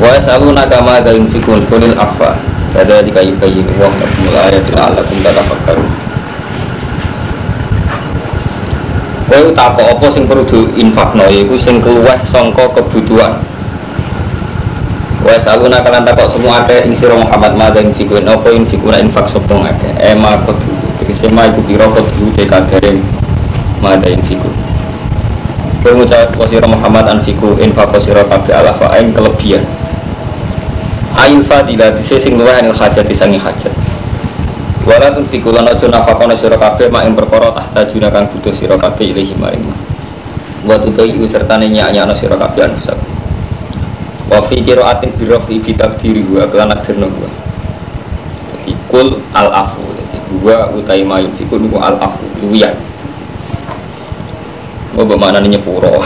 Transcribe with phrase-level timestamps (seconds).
[0.00, 2.32] Wa yasaluna kama da yunfikun kulil afa.
[2.72, 5.90] Kada jika yubayin wa lakum ayatil alakum tatafakkarun
[9.30, 11.22] Kowe tak apa sing perlu diinfakno?
[11.30, 13.38] Yaiku sing keluweh sangka kebutuhan.
[15.22, 19.28] Wa saluna kalan takok semua ake ing sira Muhammad ma ing fikun apa ing infak
[19.30, 22.98] sapa ngake ema kudu tegese ma iku pira kudu te kadare
[23.84, 24.54] ma ing fikun
[25.84, 29.60] Kowe ngucap sira Muhammad an fiku infak sira kabeh ala fa ing kelebihan
[31.20, 33.72] Ail fadilah dise sing luwih anil hajat disangi hajat.
[34.88, 38.80] Wala tun fiku lan aja nafakone sira mak ing perkara tahta juna kang butuh sira
[38.80, 39.60] kabeh ilahi maring
[40.64, 43.12] Wa tutai sertane nyak-nyakno sira kabeh anfusakum
[44.30, 47.28] wa fi qiraatin bi rafi bi takdiri wa kelana derno gua.
[48.56, 52.70] Jadi kul al afu jadi gua utai mayu iku niku al afu gua
[54.96, 56.00] bermakna nyepuro.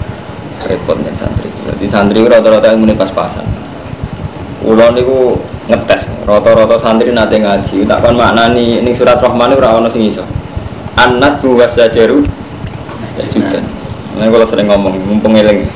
[0.70, 1.52] Repot nih santri.
[1.52, 3.53] Jadi santri rata-rata yang muni pas-pasan
[4.64, 5.36] ulo niku
[5.68, 7.84] ngetes rata-rata santri nate ngaji.
[7.84, 10.24] Tak kon maknani ini surat rahman ora ono sing iso.
[10.96, 12.24] Anat buwas sajaru
[13.30, 13.62] sudah
[14.14, 15.66] Nah, kalau sering ngomong, mumpung eling.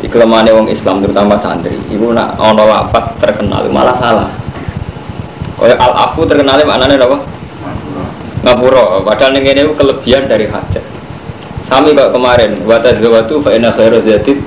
[0.00, 1.76] Di kelemahan wong Islam terutama santri.
[1.92, 4.32] Ibu nak ono lafat terkenal malah salah.
[5.60, 7.20] Kaya al afu terkenal maknanya apa?
[8.48, 9.04] Ngapura.
[9.04, 10.80] Padahal ini itu kelebihan dari hajat.
[11.68, 14.40] Sami kok kemarin wata zawatu fa inna khairu zati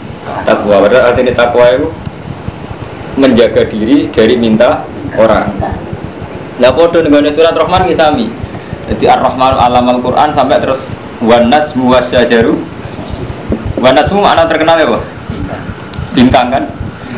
[0.44, 1.88] takwa padahal artinya takwa itu
[3.16, 4.86] menjaga diri dari minta
[5.18, 5.54] orang.
[6.58, 8.30] Nah podo dengan surat Rahman sami
[8.90, 10.82] jadi ar-Rahman alam al-Quran sampai terus
[11.24, 12.56] wanas muwasyajaru.
[13.80, 15.04] Wanas makna terkenal ya Pak?
[16.14, 16.48] bintang.
[16.54, 16.64] Kan?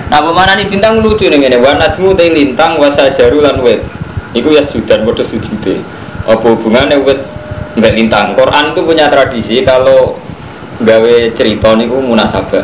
[0.08, 3.84] Nah pemana nih bintang lucu nih ini wanatmu teh lintang wasajaru lan wet
[4.36, 5.80] itu ya sudah bodoh sujude
[6.28, 7.20] apa hubungannya wet
[7.76, 8.36] mbak lintang?
[8.36, 10.16] Quran itu punya tradisi kalau
[10.80, 12.64] gawe cerita niku munasabah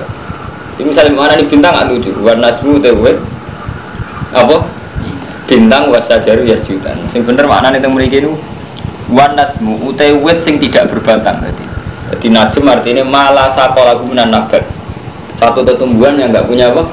[0.86, 2.12] misalnya mana nih bintang nggak lucu.
[2.22, 3.18] Wanatmu teh wet
[4.32, 4.64] apa?
[5.50, 8.32] Bintang wasajaru ya sudah sing bener mana nih temu ini
[9.12, 11.66] wanasmu utai wet sing tidak berbatang berarti.
[12.12, 14.64] Jadi najm artinya malah sakola gumunan nabat.
[15.36, 16.88] Satu tumbuhan yang nggak punya apa?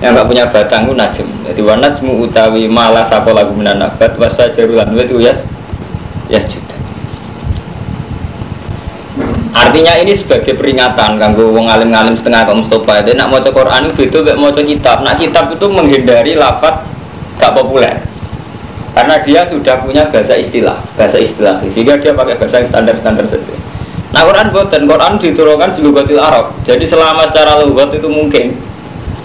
[0.00, 1.26] Yang nggak punya batang itu najm.
[1.46, 5.38] Jadi wanasmu utawi malah sakola gumunan nabat wasa jarulan itu yas
[6.30, 6.69] yas juga
[9.50, 13.82] artinya ini sebagai peringatan kanggo wong alim ngalim setengah kaum Mustafa itu nak mau Quran
[13.90, 16.86] itu beda mau kitab nak kitab itu menghindari lafat
[17.40, 17.98] gak populer
[18.94, 23.26] karena dia sudah punya bahasa istilah bahasa istilah sehingga dia pakai bahasa yang standar standar
[23.26, 23.60] saja
[24.10, 26.50] Nah Quran buatan Quran diturunkan di lugatil Arab.
[26.66, 28.58] Jadi selama secara lugat itu mungkin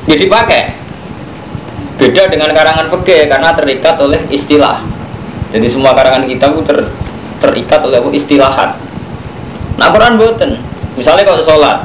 [0.06, 0.78] jadi pakai.
[1.98, 4.86] Beda dengan karangan fikih karena terikat oleh istilah.
[5.50, 6.78] Jadi semua karangan kita itu ter,
[7.42, 8.78] terikat oleh istilahat.
[9.76, 10.56] Nah Quran buatan.
[10.96, 11.78] Misalnya kalau sholat,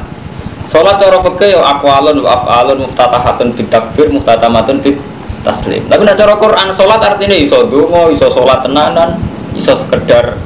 [0.71, 3.67] sholat cara fikih ya aqwalun wa af'alun muftatahatun bid
[4.07, 4.95] muftatamatun bid
[5.43, 5.83] taslim.
[5.91, 9.19] Tapi nah cara Quran sholat artinya iso donga, iso sholat tenanan,
[9.51, 10.39] iso sekedar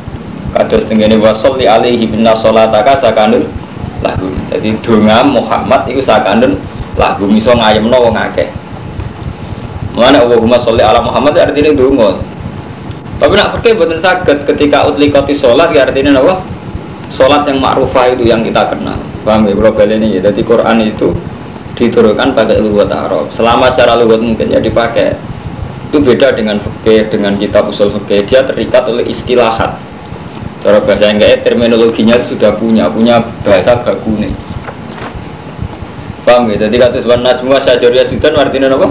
[0.58, 3.46] kados tengene wasolli alaihi binna sholataka sakanun
[4.00, 6.58] lagu jadi donga Muhammad itu sakanun
[6.98, 8.50] lagu miso ngayemno wong akeh.
[9.96, 12.18] Mana Allahumma sholli ala Muhammad artinya donga.
[13.16, 16.55] Tapi nak pakai betul sakit ketika utlikoti sholat ya artinya apa
[17.10, 21.12] sholat yang ma'rufah itu yang kita kenal paham ya bro ini ya jadi Quran itu
[21.76, 25.18] diturunkan pakai lugat Arab selama secara lugat mungkin ya dipakai
[25.92, 29.76] itu beda dengan fikih dengan kitab usul fikih dia terikat oleh istilahat
[30.66, 34.34] Cara bahasa yang kayak terminologinya sudah punya, punya bahasa bagune.
[36.26, 36.58] Paham ya?
[36.66, 38.90] Jadi kata sebuah najmua sajaria judan artinya apa?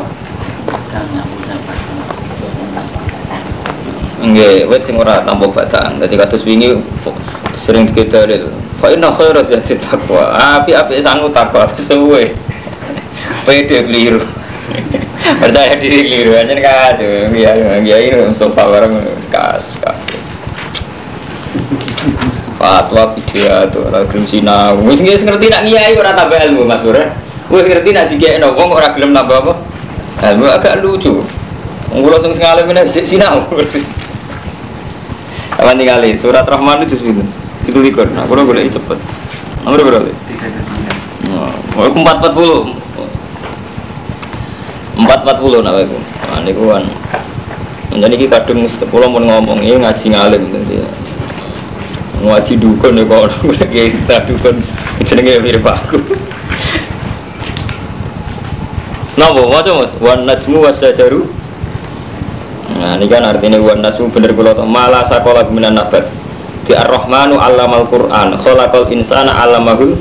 [4.23, 5.99] Enggak, wet sing ora tampa batang.
[5.99, 6.79] Dadi kados wingi
[7.65, 8.53] sering kita itu.
[8.79, 10.31] Fa inna khairu zati taqwa.
[10.61, 12.31] Api-api sangu takwa suwe.
[13.49, 14.21] Pede keliru.
[15.41, 17.33] Percaya diri keliru aja kacau.
[17.33, 19.01] Ya, ya ini Mustafa bareng
[19.33, 20.25] kasus kasus
[22.65, 27.05] fatwa video tuh orang gelem sinau wis ngerti nak ngiyai ora tambah ilmu Mas Bro
[27.53, 29.53] wis ngerti nak dikekno wong ora gelem nambah apa
[30.33, 31.21] ilmu agak lucu
[31.93, 33.45] wong kula sing nek sinau
[35.55, 37.31] Kapan tinggali surat Rahman itu pinten?
[37.75, 38.07] Itu likur.
[38.15, 38.99] Nah, kalau boleh cepet.
[39.67, 40.07] Nomor berapa?
[41.35, 42.71] Oh, aku empat empat puluh.
[44.95, 45.99] Empat empat puluh nak aku.
[45.99, 46.87] Nah, ini kan.
[47.99, 50.87] Jadi kita kadung sepuluh mau ngomong ini ngaji ngalim nanti
[52.25, 54.57] ngaji dukun ya kok orang lagi kita dukun
[55.05, 56.01] jenenge mirip aku
[59.21, 59.95] Napa waca Mas?
[60.03, 61.23] Wan najmu wasajaru.
[62.83, 66.11] Nah, ini kan artinya wan najmu bener kula to mala sakola minan nabat.
[66.65, 70.01] Di Ar-Rahmanu 'allamal Qur'an, khalaqal insana 'allamahul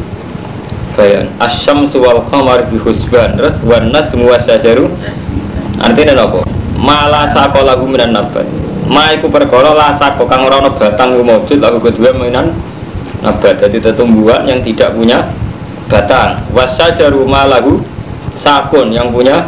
[0.96, 1.28] bayan.
[1.44, 4.88] Asyam suwal qamar bi husban terus wan syajaru.
[5.84, 6.48] Artinya apa?
[6.80, 8.48] Mala lagu minan nabat
[8.88, 12.52] ma iku perkara la sako kang ora ana batang maujud lagu kedua minan
[13.24, 15.24] nabat jadi tumbuhan yang tidak punya
[15.88, 16.44] batang.
[16.52, 17.80] Wasyajaru ma lagu
[18.36, 19.48] sakun yang punya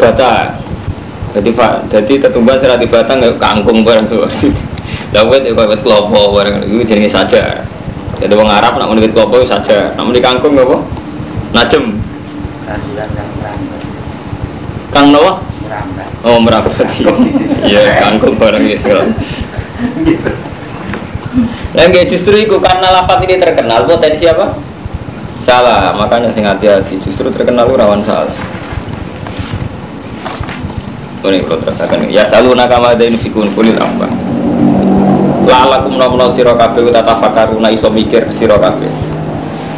[0.00, 0.56] batang.
[1.32, 1.56] Jadi
[1.88, 4.08] jadi tetumbuhan serati batang kayak kangkung barang
[5.12, 7.60] tuh Dawet itu kayak kelopo barang itu jenis saja.
[8.16, 9.92] Jadi orang Arab nak menulis kelopo saja.
[9.92, 10.76] Nak menulis kangkung apa?
[11.52, 11.84] Najem.
[14.92, 15.36] Kang Noah?
[16.24, 16.88] Oh merambat.
[17.68, 19.04] Iya kangkung barang ini segala.
[21.72, 24.56] Yang justru itu karena lapat ini terkenal potensi apa?
[25.42, 27.00] Salah, makanya sing hati-hati.
[27.02, 28.32] Justru terkenal rawan salah.
[31.22, 34.10] Ini kalau terasakan ya selalu nakama ada fikun kulit apa?
[35.46, 38.90] Lalakum nomno sira kabeh tatafakaruna iso mikir sira kabeh.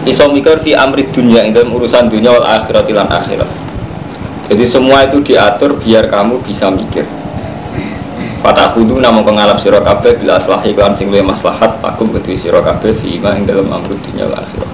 [0.04, 3.48] Iso mikir fi amri dunia ing dalam urusan dunia wal akhirat lan akhirat.
[4.52, 7.08] Jadi semua itu diatur biar kamu bisa mikir.
[8.44, 13.16] Fatahudu namun pengalap sira kabeh bila aslahi kan sing maslahat aku kedue sira kabeh fi
[13.16, 14.72] ima ing dalam amri dunia wal akhirat.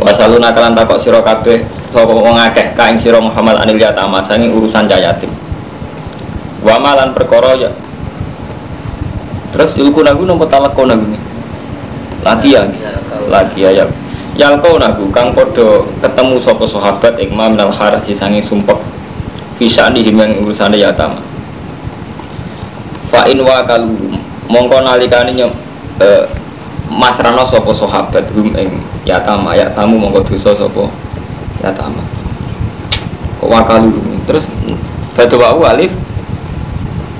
[0.00, 1.60] Wasaluna kalan takok sira kabeh
[1.92, 5.28] sapa wong akeh ka ing sira Muhammad anil yatama sangi urusan jayatim.
[6.64, 7.68] Wa malan perkara ya
[9.52, 11.04] Terus ilku nagu nopo talak kau nagu.
[12.24, 12.64] Lagi ya,
[13.28, 13.84] lagi ya.
[14.32, 18.80] Yang kau nagu kang podo ketemu sopo sahabat ikma minal harasi sangi sumpek
[19.60, 21.20] bisa nih yang urusannya ya tama.
[23.12, 24.16] Fa in wa kalu
[24.48, 25.52] mongko nalikane nyem
[26.00, 26.24] eh,
[26.88, 30.88] masrano sopo sahabat hum ing ya tama ya samu mongko dosa sopo
[31.60, 32.00] ya tama.
[33.36, 34.48] Kok wakalu terus
[35.12, 35.92] batu bau alif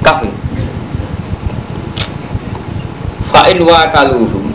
[0.00, 0.31] kafir
[3.52, 4.48] Fa'in wa kaluhum.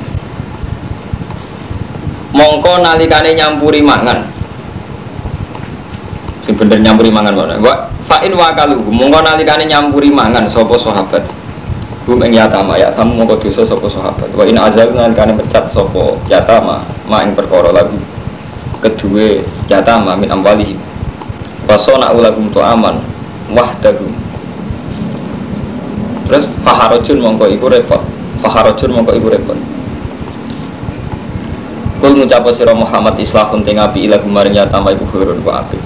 [2.33, 4.25] Mongko nalikane nyampuri mangan.
[6.41, 7.77] Sing bener nyampuri mangan mana Wa
[8.09, 8.89] Fa'in wa kaluhum.
[8.89, 11.21] Mongko nalikane nyampuri mangan Sopo sahabat?
[12.09, 12.73] Hum ing yatama.
[12.73, 14.33] Ya Kamu mongko dosa sopo sahabat?
[14.33, 18.01] Wa in azal nalikane mecat sopo yatama Ma ing perkara lagu.
[18.81, 19.37] Kedua
[19.69, 20.81] yatama min amwalihim
[21.69, 22.97] Wasona ulagum to aman
[23.53, 24.09] Wahdagum
[26.25, 29.57] Terus faharojun mongko iku repot Faharajun mongko ibu repot.
[31.97, 35.77] Kul ngucapa sira Muhammad islahun teng api ila kemarin nyata ibu khurun ku api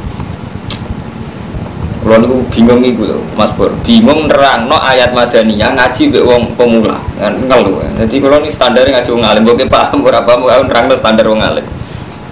[2.01, 6.97] Kulo niku bingung iku lho Mas Bor bingung nerangno ayat madaniyah ngaji mbek wong pemula.
[7.21, 7.77] Ngel lho.
[7.93, 9.45] Dadi kulo ni standar ngaji wong alim.
[9.45, 11.61] Mbok paham ora paham nerangno standar wong alim.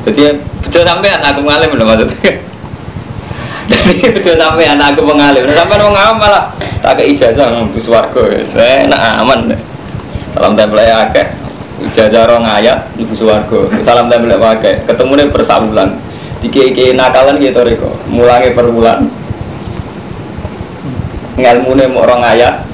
[0.10, 0.33] Dadi
[0.66, 2.31] bejo sampean aku ngalim lho maksudnya.
[3.69, 6.50] Dari bejo sampean aku pengalim sampean wong awam malah
[6.81, 9.54] tak ke ijazah ngombe swarga wis enak aman.
[9.54, 9.62] deh
[10.36, 11.28] salam tempel ya akeh.
[11.80, 13.72] Ijazah rong ayat ibu suwargo.
[13.88, 14.84] Salam tempel akeh.
[14.84, 15.90] Ketemu nih per bulan
[16.40, 17.92] diki iki nakalan gitu riko.
[18.12, 19.08] Mulangnya per bulan
[21.40, 22.68] ngelmu nih mau rong ayat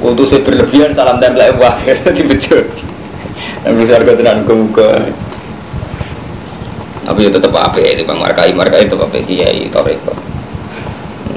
[0.00, 1.96] utusnya berlebihan salam tempel akeh.
[2.16, 2.58] Di bejo
[3.68, 5.04] ibu suwargo tenan muka
[7.04, 10.14] tapi ya tetap apa ya, bang markai markai tetap apa kiai toriko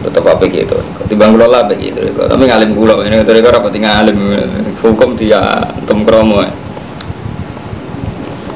[0.04, 0.76] tetap apa gitu
[1.08, 4.18] timbang kula lah begitu tapi ngalim kula ini dari kau rapat ngalim.
[4.84, 5.40] Hukum dia
[5.88, 6.44] tem kromo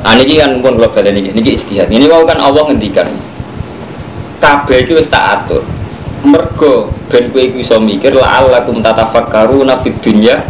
[0.04, 3.08] ah niki kan pun kula kalian ini niki istihad ini mau kan Allah ngendikan.
[4.44, 5.64] Kabeh itu tak atur.
[6.28, 10.44] Mergo ben kowe iku iso mikir la alakum tatafakkaruna fid dunya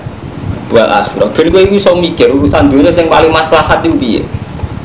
[0.74, 1.30] wal akhirah.
[1.30, 4.22] Ben kowe iku iso mikir urusan dunia yang paling maslahat itu piye?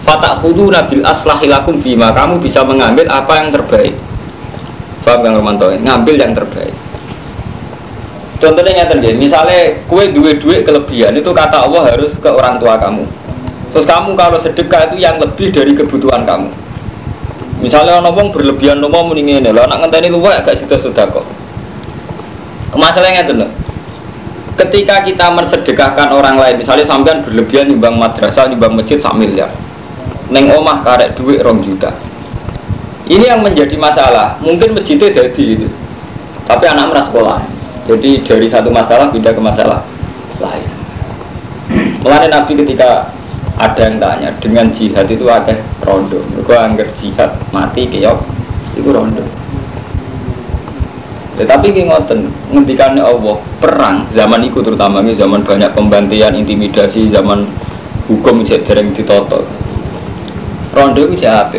[0.05, 3.97] Fatakhuduna bil aslahi lakum bima kamu bisa mengambil apa yang terbaik
[5.03, 5.67] Paham Kang Romanto?
[5.71, 6.75] Ngambil yang terbaik.
[8.43, 13.07] Contohnya nyata misalnya kue duit duit kelebihan itu kata Allah harus ke orang tua kamu.
[13.71, 16.51] Terus kamu kalau sedekah itu yang lebih dari kebutuhan kamu.
[17.63, 21.23] Misalnya orang ngomong berlebihan ngomong mendingin ini, lo anak ngenteni luwek agak situ sudah kok.
[22.75, 23.35] Masalahnya itu
[24.53, 29.49] Ketika kita mensedekahkan orang lain, misalnya sampean berlebihan nyumbang madrasah, nyumbang masjid sak miliar.
[30.29, 31.95] Neng omah karek duit rong juta
[33.11, 34.39] ini yang menjadi masalah.
[34.39, 35.67] Mungkin masjidnya jadi itu,
[36.47, 37.39] tapi anak merasa sekolah.
[37.83, 39.83] Jadi dari satu masalah pindah ke masalah
[40.39, 40.71] lain.
[42.03, 43.11] Mulai Nabi ketika
[43.59, 46.23] ada yang tanya dengan jihad itu ada rondo.
[46.35, 48.23] Mereka anggar jihad mati keok
[48.79, 49.23] itu rondo.
[51.33, 57.49] Tetapi ya, ngoten ngendikannya Allah perang zaman itu terutama ini zaman banyak pembantian, intimidasi, zaman
[58.07, 59.43] hukum jadi sering ditoto.
[60.77, 61.51] Rondo itu jahat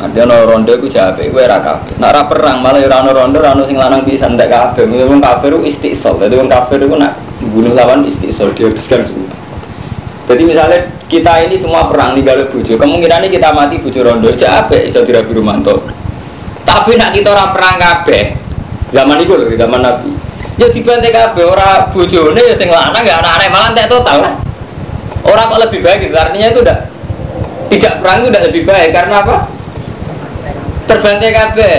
[0.00, 1.80] ada no ronde ku jabe, gue raka.
[1.96, 4.84] Nak ra perang malah ya rano ronde, rano sing lanang bisa ndak kafe.
[4.84, 6.20] Wong kafir itu istisol.
[6.20, 7.16] Jadi wong kafir itu nak
[7.52, 9.32] bunuh lawan istisol dia habiskan semua.
[10.26, 14.34] Jadi misalnya kita ini semua perang di galuh bujo kemungkinan ini kita mati bujo rondo
[14.34, 15.86] aja apa iso dirabi rumanto
[16.66, 18.34] tapi nak kita orang perang kabeh
[18.90, 20.10] zaman itu loh zaman nabi
[20.58, 24.34] ya dibantai kabeh orang bujone ya sing lanang ya anak-anak malah tak total kan
[25.22, 26.78] orang kok lebih baik gitu artinya itu udah
[27.70, 29.34] tidak perang itu udah lebih baik karena apa
[30.86, 31.78] terbantai kabeh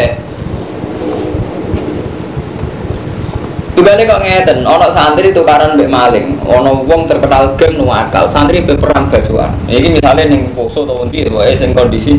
[3.78, 8.66] Tugale kok ngeten, ono santri tukaran mbek maling, ono wong terkenal geng nu akal, santri
[8.66, 9.54] be perang bajuan.
[9.70, 12.18] Iki misalnya ning poso atau ndi wae sing kondisi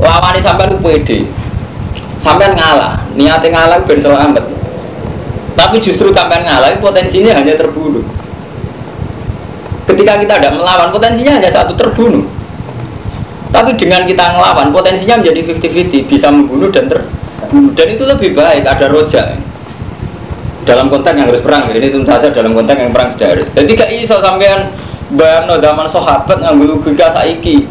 [0.00, 1.28] lawane sampean ku pede.
[2.24, 4.48] Sampean ngalah, niate ngalah ben selamat.
[5.52, 8.00] Tapi justru sampean ngalah potensinya hanya terbunuh.
[9.84, 12.24] Ketika kita tidak melawan, potensinya hanya satu terbunuh.
[13.48, 17.72] Tapi dengan kita ngelawan, potensinya menjadi 50-50, bisa membunuh dan terbunuh.
[17.72, 19.40] Dan itu lebih baik, ada rojak.
[20.68, 23.48] Dalam konteks yang harus perang ini tentu saja dalam konteks yang perang sudah harus.
[23.56, 24.68] Jadi gak iso sampean
[25.16, 27.64] bayang no zaman sahabat ngambil logika saiki.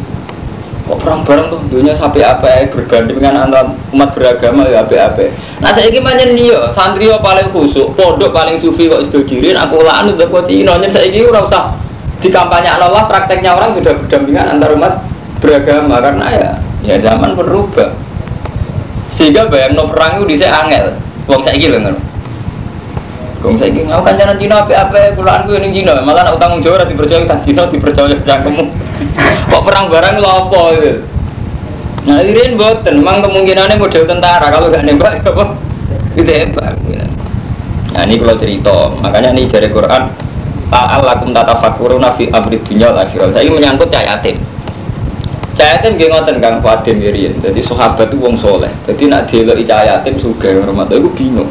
[0.88, 4.96] Kok perang bareng tuh dunia sampai apa ya berbanding dengan antar umat beragama ya apa
[4.96, 5.28] apa
[5.60, 9.84] nah saya ini manjen nih santri paling khusuk pondok paling sufi kok sudah dirin aku
[9.84, 11.76] lalu udah kau tino saya ini usah
[12.24, 14.96] di kampanye Allah prakteknya orang sudah berdampingan antar umat
[15.38, 16.50] beragama karena ya
[16.82, 17.94] ya zaman berubah.
[19.14, 20.94] Sehingga bayang no perang itu bisa angel.
[21.28, 21.98] Wong saya loh
[23.38, 26.02] Kong saya ingin ngau kancanan Cina apa apa pulaan gue ini Cina.
[26.02, 28.66] Malah nak utang jawab nanti percaya utang Cina dipercaya kamu
[29.54, 30.92] kok perang barang lo apa itu?
[32.10, 35.54] Nah ini buatan memang kemungkinannya model tentara kalau gak nembak apa?
[36.18, 36.74] Itu hebat
[37.94, 38.76] nah ini kalau cerita.
[39.00, 40.02] Makanya ini dari Quran
[40.68, 44.20] Ta'al lakum tata fakuruna fi amri dunya akhirat saya menyangkut cahaya
[45.64, 49.98] yatim gak ngoten kang Fadim Irian jadi sahabat itu wong soleh jadi nak delok cahaya
[49.98, 51.50] yatim suka rumah itu bingung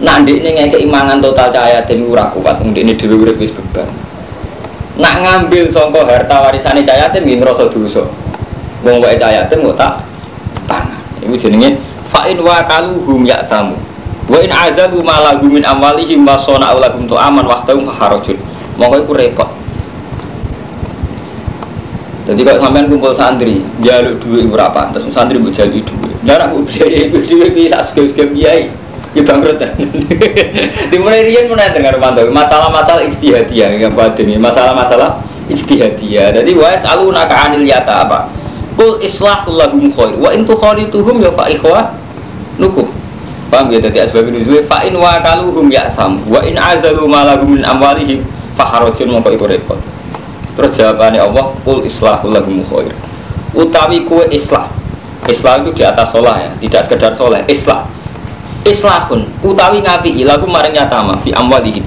[0.00, 3.84] Nanti ini ngeke imangan total cahaya tim ura kuat, ini dulu urip wis beban.
[4.96, 8.08] Nak ngambil songko harta warisan cahaya tim ini rasa dosa.
[8.80, 10.00] Wong wae cahaya tim kok tak
[10.64, 10.96] tangan.
[11.20, 11.76] Ibu jenenge
[12.08, 13.76] fa'in wa kaluhum ya samu.
[14.24, 18.40] Wa in azabu malagu min amwalihim wa sona'u lahum aman wahtahum harajun.
[18.80, 19.48] Mongko iku repot.
[22.30, 24.94] Jadi kalau sampean kumpul santri, jaluk duit berapa?
[24.94, 26.14] Terus santri buat jaluk duit.
[26.22, 28.70] Darah gue biaya, gue duit bisa sekali-sekali biaya
[29.14, 29.58] ya bangkrut.
[30.94, 35.18] Dimulai rian mulai dengar mantau masalah-masalah istihadiyah yang buat ini masalah-masalah
[35.50, 38.30] istihadiyah jadi wa selalu naka anil yata apa?
[38.78, 41.90] Kul islahul lahum khair wa intu khalituhum ya fa ikhwa
[42.56, 42.86] nukum
[43.50, 43.82] paham ya?
[43.82, 47.10] Jadi asbab nuzul fa in wa kaluhum ya sam wa in azalu
[47.50, 48.22] min amwalihim
[48.54, 49.80] fa harajun mongko iku repot
[50.60, 52.92] terus jawabannya Allah kul islahul lahum khair.
[53.56, 54.68] Utawi kue islah.
[55.24, 57.88] Islah itu di atas sholah ya tidak sekedar sholah islah.
[58.68, 61.80] Islahun utawi ngapi lagu maring yatama fi amwalihim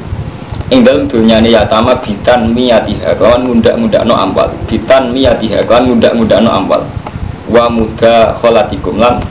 [0.73, 4.49] ing dalem dunyane yatama bitan miyatiha kawan muda-muda no amwal.
[4.65, 6.81] Bitan miyatiha kawan muda-muda no amwal.
[7.45, 9.21] Wa muda kholatikum lan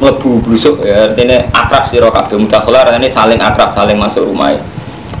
[0.00, 2.40] mlebu blusuk ya artinya akrab sira kabeh.
[2.40, 4.56] Muda kholar ini saling akrab saling masuk rumah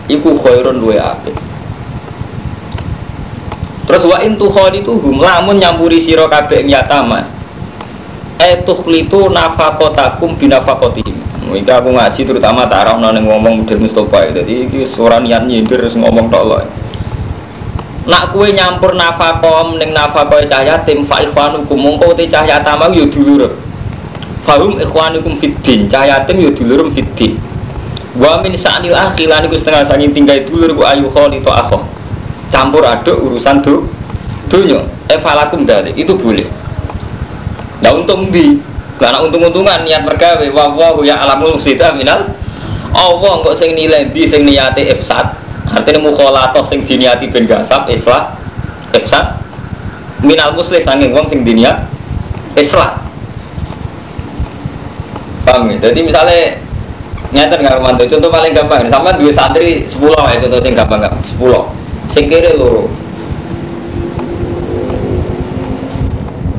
[0.08, 1.36] iku khairun luwe apik
[3.88, 7.24] terus wa in tukhadituhum lamun nyampuri sira kabeh yatama
[8.36, 15.16] etukhlitu nafaqatakum binafaqatihim Mungkin aku ngaji terutama tarah nang ngomong model Mustafa jadi iki suara
[15.16, 16.60] niat nyindir terus ngomong tok loh.
[18.04, 23.08] Nak kue nyampur nafakom neng nafakoy cahaya tim fa ikhwanukum mongko te cahaya tamang yo.
[24.44, 27.40] Fahum ikhwanukum fiddin cahaya tim yo dulur fiddin.
[28.20, 31.80] Wa min sa'nil akhilan iku setengah sangin tinggal dulur ku ayu kholi to akho.
[32.48, 33.84] Campur aduk urusan do
[34.48, 34.80] dunya.
[35.08, 36.44] Evalakum dari itu boleh.
[37.80, 38.60] Nah untung di
[38.98, 42.34] karena untung-untungan niat mergawe wa wa ya alamul sita minal
[42.90, 45.38] Allah kok sing nilai di sing niate ifsad
[45.70, 48.34] artinya mukhalatoh sing diniati ben gasab islah
[48.90, 49.38] ifsad
[50.26, 51.86] minal muslim sanging wong sing diniat
[52.58, 52.98] islah
[55.46, 55.88] paham ya?
[55.88, 56.40] jadi misalnya
[57.30, 61.22] nyata nggak romanto contoh paling gampang sama dua santri sepuluh ya contoh sing gampang gampang
[61.22, 61.70] sepuluh
[62.12, 62.88] sing loro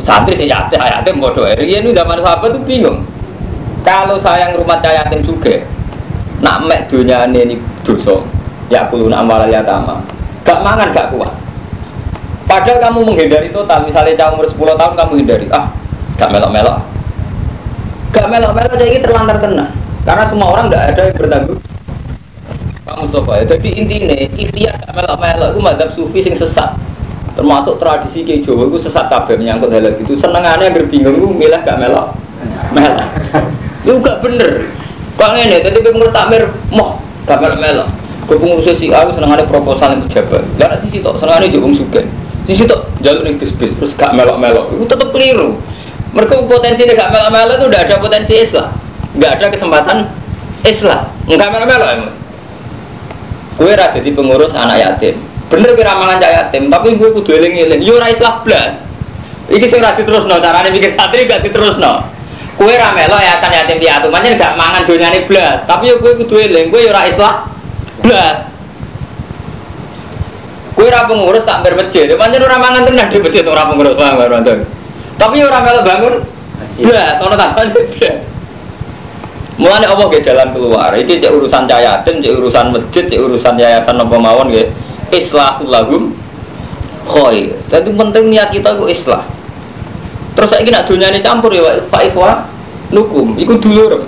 [0.06, 1.46] santri tidak ada yatim bodoh.
[1.46, 3.06] Rian itu zaman sahabat tuh bingung.
[3.86, 5.62] Kalau sayang rumah cahaya yatim juga
[6.42, 8.18] nak mek dunia ini dosa.
[8.74, 10.02] Ya aku nak malah tama.
[10.46, 11.30] Gak mangan gak kuat.
[12.50, 13.86] Padahal kamu menghindari total.
[13.86, 15.46] Misalnya cah umur 10 tahun kamu hindari.
[15.54, 15.70] Ah
[16.18, 16.82] gak melok-melok.
[18.10, 19.70] Gak melok-melok jadi terlantar tenang
[20.10, 21.62] karena semua orang tidak ada yang bertanggung
[23.08, 26.76] ya jadi intinya ikhtiar gak melok-melok itu madhab sufi sing sesat
[27.38, 31.62] termasuk tradisi ke Jawa itu sesat kabeh menyangkut hal itu senengannya yang bingung itu milah
[31.64, 32.12] gak melok
[32.76, 33.08] melok
[33.88, 34.52] itu gak bener
[35.16, 37.90] kok ini tadi pengen takmir moh gak melok melok
[38.38, 40.46] pengurus si A seneng ada proposal yang pejabat.
[40.62, 42.06] Lah si sitok seneng ada jubung sugen.
[42.46, 44.70] Si sitok jalur ning bisnis terus gak melok-melok.
[44.78, 45.58] Itu tetap keliru.
[46.14, 48.70] Mereka potensi gak melok-melok itu udah ada potensi Islam.
[49.18, 49.98] Gak ada kesempatan
[50.68, 51.10] Islam.
[51.26, 52.14] Enggak melok-melok emang.
[53.60, 55.20] Kue rada di pengurus anak yatim.
[55.52, 57.84] Bener kira mangan cah yatim, tapi gue kudu eling-eling.
[57.84, 58.80] Yo ora Islam blas.
[59.52, 62.08] Iki sing ra diterusno, carane mikir santri gak diterusno.
[62.56, 65.68] Kue ra melo yayasan yatim piatu, pancen gak mangan donyane blas.
[65.68, 67.52] Tapi yo kue kudu eling, kue yo ora Islam
[68.00, 68.48] blas.
[70.80, 74.24] Kue ra pengurus tak ber masjid, pancen ora mangan tenan di masjid ora pengurus paham
[75.20, 76.16] Tapi ora melo bangun
[76.80, 78.29] blas, ono tambahan blas.
[79.60, 80.96] Mulane apa ge jalan keluar?
[80.96, 84.72] Iki cek urusan yatim, cek urusan masjid, cek urusan yayasan napa mawon nggih.
[85.12, 86.16] Islahul lahum
[87.04, 87.60] khair.
[87.68, 89.28] Jadi penting niat kita itu islah.
[90.32, 92.48] Terus saya nak dunia ini campur ya Pak Ikhwa
[92.96, 94.00] nukum, ikut dulu.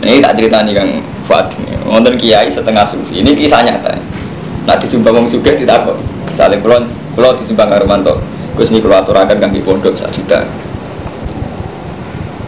[0.00, 0.90] Ini tak cerita nih Kang
[1.28, 1.52] Fuad.
[1.84, 3.20] Ngonten kiai setengah sufi.
[3.20, 4.00] Ini kisah nyata.
[4.64, 5.92] Nah disumbang wong sugih apa.
[6.40, 8.16] Saling kulon, kulon disumbang Armanto.
[8.56, 10.40] Gus ini keluar aturakan kang di pondok sak juta.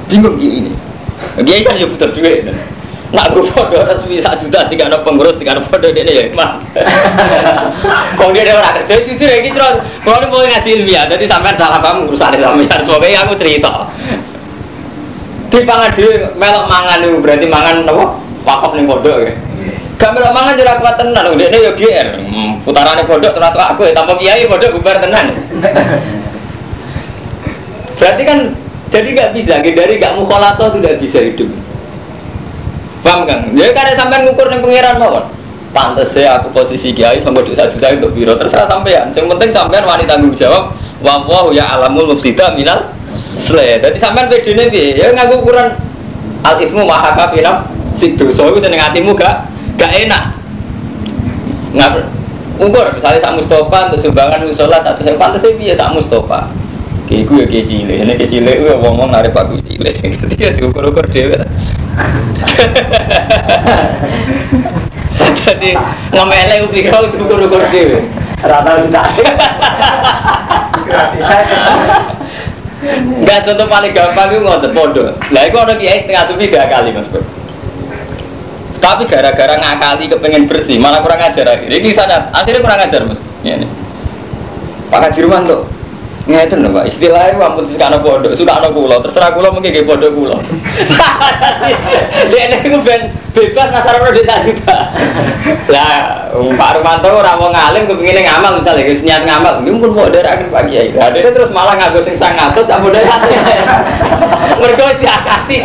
[0.08, 0.89] Bingung ini.
[1.38, 2.50] Kiai kan ya butuh duit.
[3.10, 6.62] Nak gue foto resmi satu juta tiga anak pengurus tiga anak foto dia ya mah.
[8.18, 9.58] Kau dia orang kerja jujur ya gitu.
[10.06, 12.78] Kalau mau ngaji ilmiah, jadi sampai salah paham urusan ilmiah.
[12.86, 13.90] Semoga aku cerita.
[15.50, 18.04] Di pangan dia melok mangan itu berarti mangan apa?
[18.46, 19.34] Pakop nih foto ya.
[19.98, 21.34] Gak melok mangan juga kuat tenan.
[21.34, 22.08] Dia ya GR.
[22.62, 25.34] Putarannya foto terus aku ya tanpa kiai foto bubar tenan.
[28.00, 28.38] Berarti kan
[28.90, 31.46] jadi nggak bisa, dari nggak mukholato tidak bisa hidup.
[33.06, 33.48] Paham kan?
[33.56, 35.24] Ya karena sampai ngukur nih pangeran mawon.
[35.70, 39.14] Pantes saya aku posisi kiai sama dosa juta untuk biro terserah sampean.
[39.14, 40.74] Yang penting sampean wanita tanggung jawab.
[41.00, 41.22] Wa
[41.54, 42.90] ya alamul mufsida minal
[43.38, 43.78] sle.
[43.78, 44.98] Jadi sampean bedine piye?
[44.98, 45.78] Ya nganggo ukuran
[46.42, 49.46] al ismu maha kafirah sing dosa iku seneng atimu gak
[49.78, 50.34] gak enak.
[51.72, 52.04] Nggak
[52.60, 56.59] ukur misalnya sak Mustafa untuk sumbangan musola satu saya pantas piye sak Mustafa.
[57.10, 59.98] Iku ya kiai cilik, ini kiai cilik, gue ngomong narik paku cilik,
[60.38, 61.42] dia diukur-ukur dia.
[65.40, 65.74] Jadi
[66.14, 68.06] ngemele upiro itu ukur-ukur dhewe.
[68.40, 69.06] Rata tidak.
[73.20, 75.02] Enggak contoh paling gampang itu ngotot podo.
[75.34, 77.20] Lah itu orang kiai setengah sufi dua kali mas bro.
[78.80, 81.58] Tapi gara-gara ngakali kepengen bersih, malah kurang ajar.
[81.60, 83.20] Ini kisahnya, akhirnya kurang ajar mas.
[83.44, 83.68] Ini.
[84.88, 85.68] Pak Kajirman tuh,
[86.30, 90.14] Ngeten lho Pak, istilahnya ampun suka anak bodoh, suka anak pulau, terserah pulau mungkin bodoh
[90.14, 90.38] pulau.
[92.30, 94.94] Dia ini gue ben bebas nasar udah desa juta.
[95.66, 100.46] Lah, Pak Rumanto mau ngalim kepingin ngamal misalnya, guys niat ngamal, ini pun dari akhir
[100.54, 100.82] pagi ya.
[100.94, 103.34] Nah, dia terus malah ngagus sing sang ngatus, ampun dari hati.
[104.62, 105.56] Mereka diakati.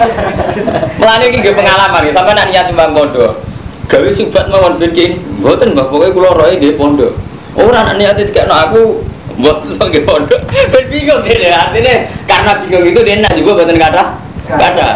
[0.98, 3.38] Melani ini pengalaman, sampai nak niat timbang bodoh.
[3.86, 7.14] Gawe subat mawon bikin, buatan mbak pokoknya kulo roy di pondok.
[7.54, 9.06] Orang niat itu kayak aku
[9.40, 10.42] buat sebagai pondok.
[10.72, 11.94] Ben bingung dia artinya
[12.28, 14.04] karena bingung itu dia nak juga buatan kata
[14.46, 14.88] kata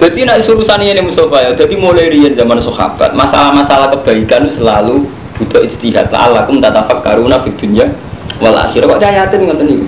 [0.00, 5.04] jadi nak urusan ini Mustafa ya jadi mulai rian zaman sahabat masalah-masalah kebaikan selalu
[5.36, 6.08] butuh istihad.
[6.08, 7.84] La'allakum tatafakkaruna fid dunya
[8.40, 8.96] wal akhirah.
[8.96, 9.86] Kok cahayatin ngoten niku?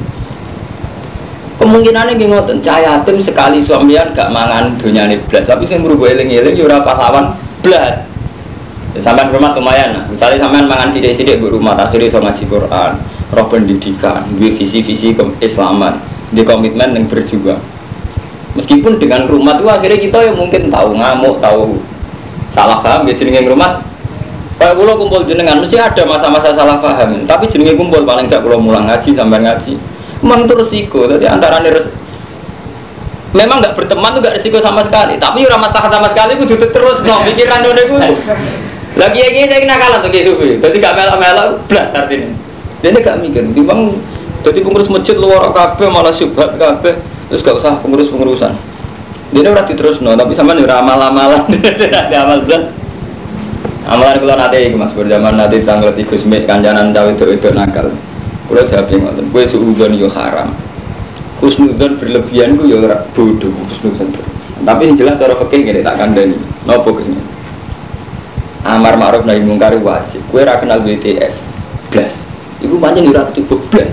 [1.65, 2.61] Kemungkinannya gini ngoten.
[2.61, 7.33] Cahayatin sekali suamian gak mangan dunia ini belas tapi saya merubah eling-eling ya pahlawan
[7.65, 8.12] belas Ya,
[9.00, 10.05] sampai rumah lumayan nah.
[10.11, 12.92] Misalnya sampai mangan sidik-sidik di rumah, akhirnya so ngaji Quran,
[13.33, 15.96] roh pendidikan, dua visi-visi keislaman,
[16.28, 17.61] di komitmen yang berjuang.
[18.52, 21.81] Meskipun dengan rumah itu akhirnya kita yang mungkin tahu ngamuk, tahu
[22.52, 23.81] salah paham ya jenenge rumah.
[24.61, 28.61] Kalau pulau kumpul jenengan mesti ada masa-masa salah paham, tapi jenenge kumpul paling gak pulau
[28.61, 29.81] mulang ngaji sampai ngaji.
[30.20, 31.88] Memang itu resiko, jadi antara res
[33.33, 37.16] memang nggak berteman tuh nggak resiko sama sekali tapi ramah sama sekali itu terus no
[37.26, 38.00] pikiran udah gue
[38.92, 42.28] lagi yang kena kalah tuh sufi, jadi gak melak-melak belas artinya.
[42.85, 43.96] Dia gak mikir, timbang
[44.44, 47.00] jadi pengurus masjid luar kafe malah syubhat kafe,
[47.33, 48.52] terus gak usah pengurus-pengurusan.
[49.33, 51.48] Dia udah terus no, tapi sama nih ramal-amalan,
[51.88, 52.68] ada amal belas.
[53.88, 57.88] Amalan kalau nanti mas berjaman nanti tanggal tiga sembilan kanjanan cawe itu itu nakal.
[58.46, 60.52] Kalau jawab yang ngotot, gue suudon yo haram.
[61.40, 62.85] Husnudon berlebihan gue yo
[63.16, 64.12] bodoh husnudon.
[64.62, 66.37] Tapi yang jelas cara fakir gini tak kandani.
[66.68, 67.32] Nopo ke sini
[68.62, 70.22] amar ma'ruf nahi mungkar wajib.
[70.31, 71.35] Kue ra kenal BTS
[71.90, 72.14] blas.
[72.62, 73.92] Iku pancen ora cukup blas.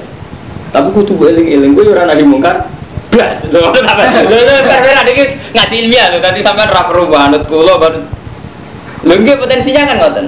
[0.70, 2.70] Tapi kudu eling-eling kue ora nahi mungkar
[3.10, 3.42] blas.
[3.50, 5.26] Lho karena iki
[5.58, 7.76] ngaji ilmiah lho tadi sampean ra perlu banget kula
[9.04, 10.26] lho nggih potensinya kan ngoten.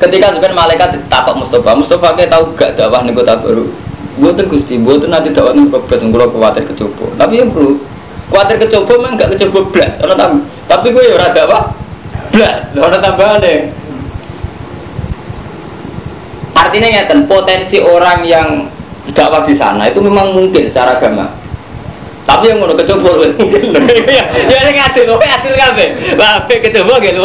[0.00, 3.68] Ketika sebenarnya malaikat takut Mustafa Mustafa kayak tahu gak dakwah nih kota baru.
[4.16, 7.76] Buatan gusti buatan nanti dakwah nih progres nggak kuatir kecoba tapi ya bro
[8.30, 9.92] Kuatir kecoba memang gak kecoba blas.
[10.06, 11.79] Ono tam tapi gue ya ora apa?
[12.30, 12.70] Blas.
[12.78, 13.54] Ono tambahane.
[16.54, 18.68] Artinya ngeten, potensi orang yang
[19.10, 21.34] dakwah di sana itu memang mungkin secara agama.
[22.28, 23.74] Tapi yang ngono kecoba mungkin.
[24.46, 25.88] Ya ini ngadil, kowe adil kabeh.
[26.14, 27.20] Lah kecoba gitu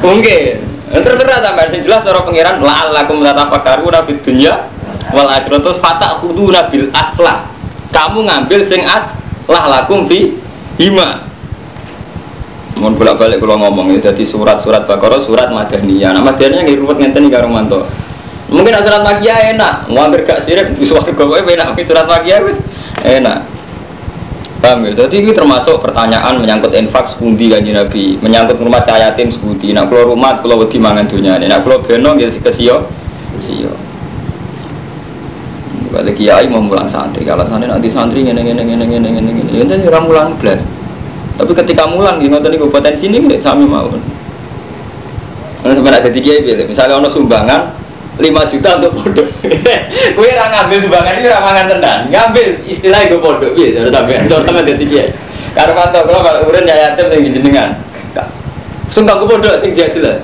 [0.00, 0.54] Mungkin.
[0.88, 4.56] Terserah sampai sing jelas cara pangeran la'allakum tatafakkaruna fid dunya
[5.12, 7.44] wal akhirah terus fata khuduna bil aslah.
[7.92, 9.04] Kamu ngambil sing as
[9.44, 10.32] lah lakum fi
[10.80, 11.27] hima
[12.78, 16.14] Mohon bolak balik kalau ngomong ya, jadi surat-surat Baqarah, surat Madaniyah.
[16.14, 17.82] Nah Madaniyah nggak ruwet ngenten nih karo manto.
[18.48, 22.56] Mungkin surat Makiyah enak, mau hampir gak sirik, di gue enak, mungkin surat Makiyah wis
[23.04, 23.44] enak.
[24.58, 25.04] Paham ya?
[25.04, 29.70] Jadi ini termasuk pertanyaan menyangkut infak sepundi kanji Nabi, menyangkut rumah cahayatim sepundi.
[29.76, 32.88] Nak keluar rumah, kalau wedi mangan dunia ini, nak keluar beno gitu ke sio,
[33.38, 33.70] sio.
[35.92, 39.76] Balik kiai mau mulang santri, kalau santri nanti santri ngene ngene ngene ngene ngene ngene,
[39.76, 40.60] ini orang mulang belas.
[41.38, 43.86] Tapi ketika mulang di nonton ini potensi ini nggak sami mau.
[45.62, 47.70] Nah, sebenarnya ada tiga ya, misalnya ono sumbangan
[48.18, 49.26] 5 juta untuk pondok.
[50.18, 54.38] Kue orang ngambil sumbangan ini ramangan tenan, ngambil istilah itu pondok, biasa sudah sampai, sudah
[54.42, 55.02] sampai ada tiga.
[55.54, 57.70] Karena mantap kalau kalau urun ya yatim yang jenengan.
[58.90, 60.18] Sumpah gue pondok sing dia jelas.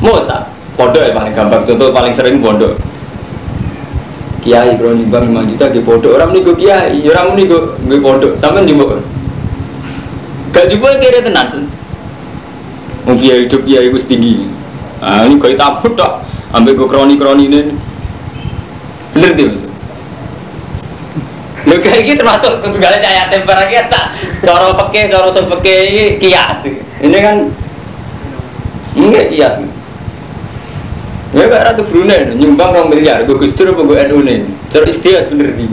[0.00, 0.48] Mosa,
[0.80, 2.72] pondok ya paling gampang contoh paling sering pondok.
[4.40, 8.64] Kiai bro nyumbang 5 juta di pondok orang nih kiai, orang nih gue pondok, sampai
[8.64, 8.72] di
[10.52, 11.68] Gak juga kira tenan.
[13.04, 14.48] Mau biaya hidup biaya itu tinggi.
[15.00, 16.24] Ah ini kayak tamu dok.
[16.52, 17.60] Ambil gue kroni kroni ini.
[19.12, 19.50] Bener dia.
[21.68, 24.04] Lu kayak gitu termasuk segala cahaya temper kita tak
[24.40, 26.64] cara pakai cara so pakai kias.
[27.04, 27.36] Ini kan
[28.96, 29.54] enggak kias.
[31.36, 35.28] Ya gak ratu Brunei nyumbang orang miliar, gue gustur apa gue NU nih, cara istiadat
[35.28, 35.68] bener di.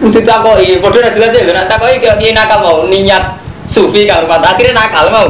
[0.00, 3.36] Untuk takoi, bodoh jelas ya, nak takoi kayak nakal mau niat
[3.66, 5.28] sufi kang rumah akhirnya nakal mau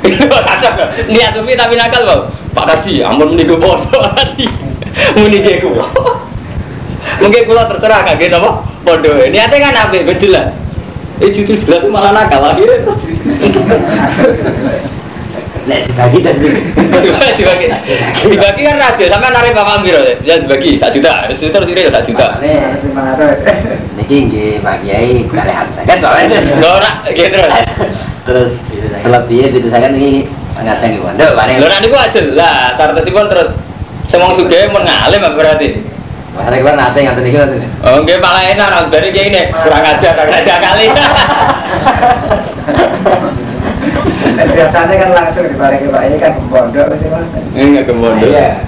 [1.12, 4.48] niat sufi tapi nakal mau pak kasih ampun meniku bodoh tadi
[5.16, 5.70] muni jeku
[7.22, 8.50] mungkin kalau terserah kaget apa
[8.84, 9.14] bodoh.
[9.28, 10.56] Niatnya kan apa jelas.
[11.20, 12.80] Eh justru jelas malah nakal akhirnya
[15.70, 17.66] Nek dibagi dan dibagi.
[18.26, 21.30] Dibagi kan radio sama narik bapak ambil ya dibagi satu juta.
[21.30, 22.26] Juta terus ini satu juta.
[22.42, 22.54] Ini
[22.90, 23.38] lima ratus
[24.02, 26.10] niki nggih Pak Kiai kali harus kan Pak
[26.58, 27.38] Lho nak gitu
[28.26, 28.52] terus.
[29.00, 30.26] Selebihnya itu saya kan ini
[30.58, 31.44] ngajeng ibu pondok Pak.
[31.62, 32.74] Lho nak niku jelas.
[32.74, 33.54] Tartesipun terus
[34.10, 35.86] semong sugih mun ngalim berarti.
[36.30, 40.30] Masalah kita nanti tadi kita Oh, nggak malah enak, dari kayak ini kurang ajar, kurang
[40.30, 40.86] ajar kali.
[44.48, 47.26] biasanya kan langsung dibalik pak ini kan pondok sih mas?
[47.52, 48.64] Enggak ke pondok iya.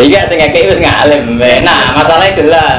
[0.00, 1.22] Iya sing ngekek wis ngalim.
[1.64, 2.78] Nah masalahnya jelas.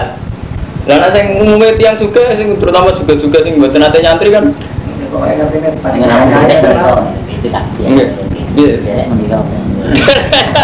[0.86, 4.54] Lah sing umume tiyang suka sing terutama juga-juga sing mboten nate nyantri kan.
[5.10, 6.02] Pokoknya ngerti kan paling
[7.86, 8.10] Enggak.
[8.56, 8.80] Iya.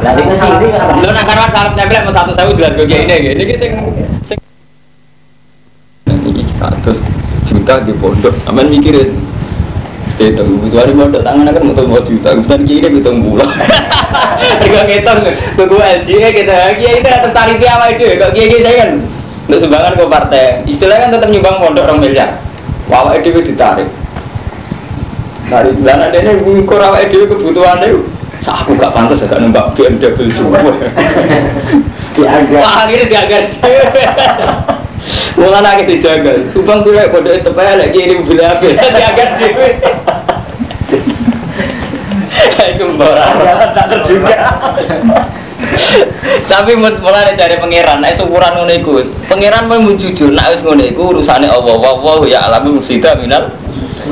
[0.00, 0.98] Lah itu kan.
[0.98, 3.36] Lho nak karwan salam nyampe mau satu sewu jelas kok ini.
[3.36, 3.72] Niki sing
[4.24, 4.39] sing
[6.60, 6.92] satu
[7.48, 8.36] juta di pondok.
[8.44, 9.16] Aman mikirin
[10.20, 13.48] Stay tunggu, itu hari pondok tangan akan mau tunggu juta, bukan kiri hitung bulan.
[14.60, 15.18] Juga ngitung,
[15.56, 18.18] tunggu LGE kita, kiai itu tertarik apa itu?
[18.20, 18.90] Kok kiai saya kan
[19.48, 22.30] untuk sumbangan ke partai, istilahnya kan tetap nyumbang pondok orang miliar.
[22.90, 23.88] Wawa itu ditarik.
[25.46, 27.90] Dari bulan ada ini ngukur awak itu kebutuhannya
[28.40, 30.64] Sah aku gak pantas gak numpak BMW semua.
[32.16, 32.56] Diagar.
[32.56, 33.42] Wah akhirnya diagar
[35.38, 36.32] Mulai nangis dijaga.
[36.52, 38.66] Subang tuh kayak bodoh itu lagi ini mobil apa?
[38.66, 39.68] Diagar dewe.
[42.60, 43.14] Itu mbak
[43.72, 44.36] tak terduga.
[46.44, 49.00] Tapi mulai dari pangeran, nek ukuran ngono iku.
[49.28, 51.76] Pangeran mau jujur, nek wis ngono iku urusane Allah.
[52.28, 53.52] Ya alamu musida minal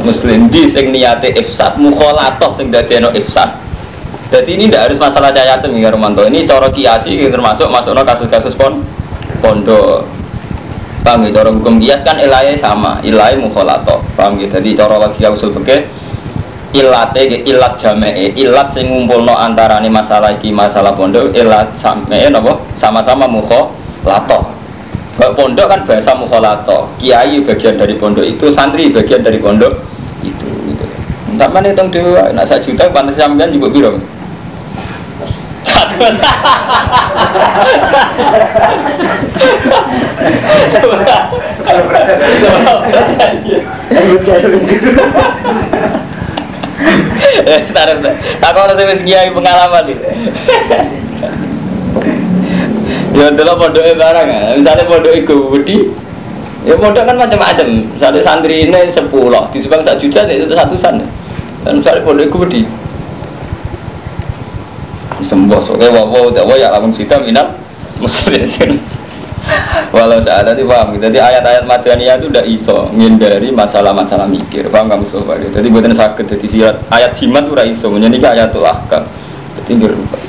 [0.01, 3.53] muslim di sing niate ifsad mukhalatoh sing dadekno ifsad.
[4.29, 6.21] Jadi ini tidak harus masalah cayatem ya Romanto.
[6.25, 8.85] Ini cara kiasi termasuk masukno kasus-kasus pon
[9.41, 10.05] pondok.
[11.07, 11.31] Paham ya?
[11.41, 14.03] Cara hukum kias kan ilahnya sama, ilahnya mukhalato.
[14.19, 14.47] Paham ya?
[14.51, 15.87] Jadi cara logika usul fikih
[16.69, 23.25] ilate ilat jamae ilat sing ngumpulno antarane masalah iki masalah pondok ilat sampe napa sama-sama
[23.25, 24.53] mukhalato.
[25.19, 26.87] Bak pondok kan bahasa mukhalato.
[27.03, 29.75] Kiai bagian dari pondok itu, santri bagian dari pondok
[30.23, 30.85] itu gitu.
[31.35, 33.93] Mana hitung dewa, nak sak juta pantas sampean juga biro.
[48.39, 48.71] Tak kau
[49.03, 49.91] kiai pengalaman.
[53.19, 54.55] Ya barang ya.
[54.87, 55.15] Pondok
[56.67, 57.67] ya kan macam-macam.
[57.99, 61.03] Santri ini sepuluh, di sebang satu juta itu satu sana.
[61.67, 62.63] Dan misalnya pondok wedi.
[65.27, 67.51] Sembos, oke, wawo, wawo ya langsung sita minat
[67.99, 68.47] muslim.
[69.89, 75.09] Walau saya tadi paham, jadi ayat-ayat madaniyah itu udah iso ngindari masalah-masalah mikir, paham kamu
[75.09, 75.41] sobat?
[75.41, 79.09] Jadi buatan sakit, jadi sirat ayat jimat itu udah iso, menjadi ayatul ahkam.
[79.57, 80.23] Jadi nggak rubah.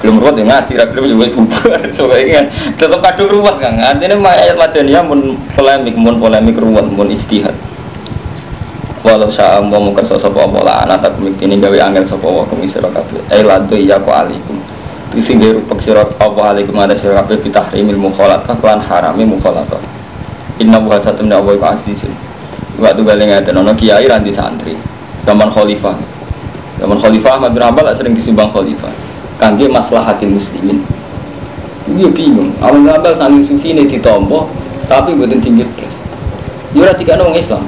[0.00, 1.80] Belum ruwet ya ngaji, ra belum juga bubar.
[1.96, 3.78] So ini kan tetap kado ruwet kan.
[3.78, 7.54] Artinya ayat madaniyah mun polemik, mun polemik ruwet, mun istihad.
[9.00, 12.44] Walau syaa mau mungkin sosok apa lah anak tak kumik ini gawe angel sapa wa
[12.44, 13.16] kumi sira kabeh.
[13.32, 14.60] Eh lantu iya ko alikum.
[15.16, 19.80] Isi gawe rupek sira apa alikum ada sira kabeh bitahrimil mukhalatah kelan harame mukhalatah.
[20.60, 22.12] Inna wa satum na wa azizun.
[22.76, 24.76] Waktu balik ngaten ono kiai ranti santri.
[25.24, 25.96] Zaman khalifah.
[26.76, 28.92] Zaman khalifah Ahmad bin Hanbal sering disumbang khalifah.
[29.40, 30.84] Kangge maslahatin muslimin.
[31.96, 32.52] Dia bingung.
[32.60, 33.88] Ahmad bin Hanbal saking sufi ini
[34.90, 35.94] tapi buatan tinggi terus.
[36.76, 37.64] Dia ora tiga orang Islam.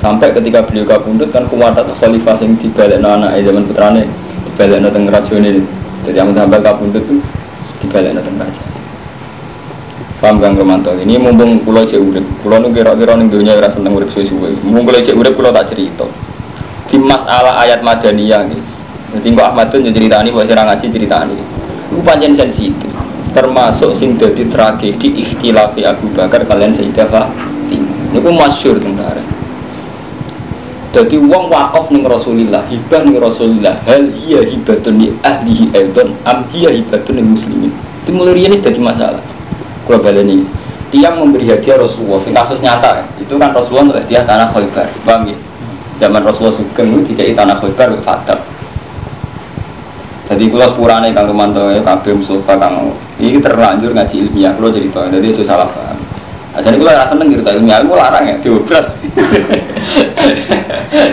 [0.00, 4.08] Sampai ketika beliau kabundut kan kuwatat khalifah sing dibalekno anak zaman putrane
[4.48, 5.60] dibalekno teng rajane.
[6.08, 7.20] Jadi bin Hanbal kabundut tuh
[7.84, 8.64] dibalekno teng raja.
[10.20, 13.92] Paham Kang Romanto ini mumpung pulau cek urip, pulau nu kira-kira ning dunia ora seneng
[13.96, 14.52] urip suwe-suwe.
[14.64, 16.04] Mumpung pulau cek urip pulau tak cerita.
[16.88, 18.60] Di masalah ayat madaniyah nih.
[19.16, 21.36] Jadi kok Ahmad tuh ceritani, buat sira ngaji ceritani.
[21.88, 22.92] Itu pancen sensitif.
[23.32, 28.12] Termasuk sing dadi tragedi ikhtilafi Abu Bakar kalian Sayyidah Fatimah.
[28.12, 29.39] Niku masyhur tentara.
[30.90, 36.42] Jadi wong wakaf ning Rasulillah, hibah ning Rasulillah, hal iya hibatun li ahlihi aidon, am
[36.50, 37.70] iya hibatun lil muslimin.
[38.02, 39.22] Itu mulai riyen jadi masalah.
[39.86, 40.42] Kalau baleni,
[40.90, 45.30] tiang memberi hadiah Rasulullah, sing kasus nyata, itu kan Rasulullah untuk hadiah tanah Khaybar, paham
[45.30, 45.38] ya?
[46.02, 48.38] Zaman Rasulullah Sugeng itu dikai tanah Khaybar ke Fatab.
[50.26, 55.06] Jadi kalau sepurane Kang Romanto ya kabeh Mustafa Kang ini terlanjur ngaji ilmiah, kalau tahu,
[55.06, 55.70] jadi itu salah.
[56.50, 58.90] Nah, jadi kalau rasa nengir cerita ilmiah, aku larang ya, diobras.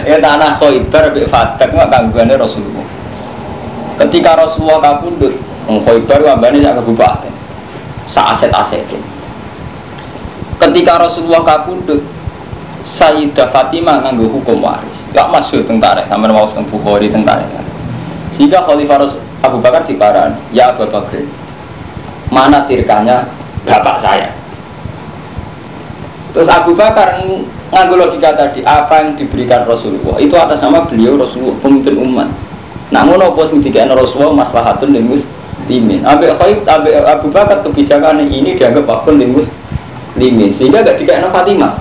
[0.07, 2.87] Ya tanah Khaybar ke Fatab, nggak gangguannya Rasulullah.
[4.05, 5.33] Ketika Rasulullah kabundut,
[5.67, 7.33] Khaybar wabane sak kabupaten,
[8.09, 9.01] sak aset-asetnya.
[10.57, 12.01] Ketika Rasulullah kabundut,
[12.87, 15.03] Sayyidah Fatimah nganggo hukum waris.
[15.11, 17.43] Gak masuk tentara, sama mau tentang Bukhari tentara.
[18.31, 19.11] Sehingga Khalifah
[19.43, 21.19] Abu Bakar diparan, ya Abu Bakar,
[22.31, 23.27] mana tirkanya
[23.67, 24.29] bapak saya?
[26.31, 27.21] Terus Abu Bakar
[27.67, 32.29] nganggo logika tadi, apa yang diberikan Rasulullah itu atas nama beliau Rasulullah, pemimpin umat.
[32.87, 35.99] Namun apa sing dikene Rasulullah maslahatun lil muslimin.
[36.07, 40.55] Abu Khaib, Abu Abu Bakar kebijakan ini dianggap apa pun lil muslimin.
[40.55, 41.75] Sehingga gak dikene Fatimah.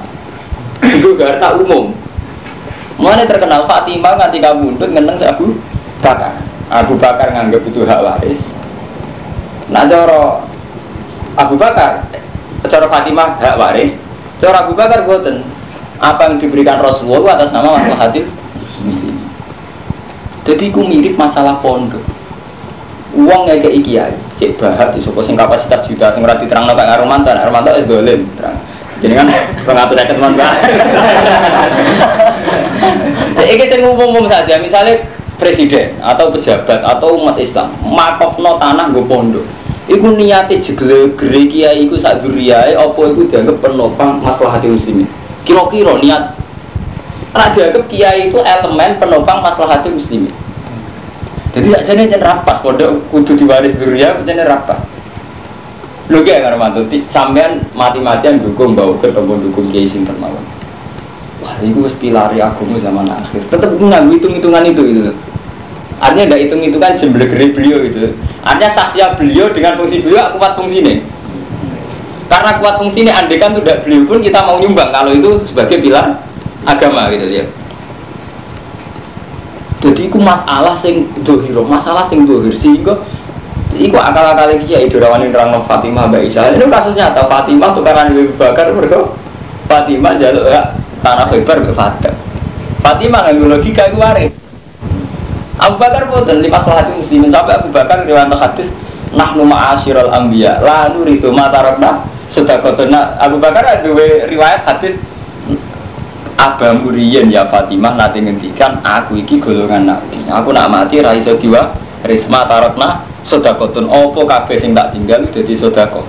[0.82, 1.94] Itu harta umum.
[2.98, 5.54] Mana terkenal Fatimah nganti kabundut ngeneng si Abu
[6.02, 6.34] Bakar.
[6.66, 8.40] Abu Bakar nganggap itu hak waris.
[9.70, 10.42] Nah cara
[11.38, 12.02] Abu Bakar,
[12.66, 13.94] cara Fatimah hak waris.
[14.42, 15.46] Cara Abu Bakar boten.
[15.96, 18.28] Apa yang diberikan Rasulullah atas nama maslahatil
[18.84, 19.14] muslim.
[20.46, 22.04] Jadi ku mirip masalah pondok.
[23.16, 27.32] Uang ngeke iki ya, cek bahat kok sing kapasitas juta sing ora diterangno Pak Armanto,
[27.32, 28.60] Pak Armanto wis dolen terang.
[29.00, 29.26] Jadi kan
[29.64, 30.52] pengatur saya teman Pak.
[33.40, 35.00] Iki sing umum-umum saja, misalnya
[35.40, 39.46] presiden atau pejabat atau umat Islam makofno tanah nggo pondok.
[39.86, 45.08] Iku niate jegle gere kiai iku sak duriyae apa iku dianggap penopang maslahatil muslimin.
[45.46, 46.34] Kira-kira niat
[47.36, 50.32] Karena dianggap kiai itu elemen penopang maslahatil muslimin.
[51.52, 54.80] Jadi tak jadi jen rapat, pondok kudu diwaris duriya, jen rapat.
[56.08, 60.40] Lho ki karo mantu sampean mati-matian dukung mbau ketemu dukung kiai sing termawon.
[61.44, 63.44] Wah, itu pilari agama zaman akhir.
[63.52, 65.12] Tetap nganggo hitung-hitungan itu gitu.
[66.00, 68.16] Artinya tidak hitung-hitungan jemblegere beliau gitu.
[68.44, 70.94] Artinya saksinya beliau dengan fungsi beliau kuat fungsi ini.
[72.26, 76.18] Karena kuat fungsi ini, andekan tidak beliau pun kita mau nyumbang kalau itu sebagai pilar
[76.66, 77.44] agama gitu ya.
[79.84, 82.98] Jadi itu masalah sing dohiro, masalah sing dohir sehingga
[83.76, 86.48] Iku akal-akal ya idolawan nerang Fatimah Mbak Isa.
[86.48, 89.04] Ini kasusnya nyata Fatimah tukaran Abu Bakar mereka
[89.68, 90.72] Fatimah jaluk ya
[91.04, 92.16] tanah Khaybar ke Fatimah.
[92.80, 94.32] Fatimah nggak logika itu waris.
[95.60, 98.72] Abu Bakar boten lima salah muslimin sampai Abu Bakar riwayat hadis
[99.12, 103.88] nahnu ma'asyiral anbiya la nurithu ma tarakna sedekatuna Abu Bakar ada
[104.26, 104.98] riwayat hadis
[106.36, 110.20] Abamu riyen ya Fatimah nanti ngendikan aku iki golongan nabi.
[110.28, 111.72] Aku nak mati ra iso diwa
[112.04, 116.04] risma tarakna sedekatun opo kabeh sing tak tinggal dadi sedekah.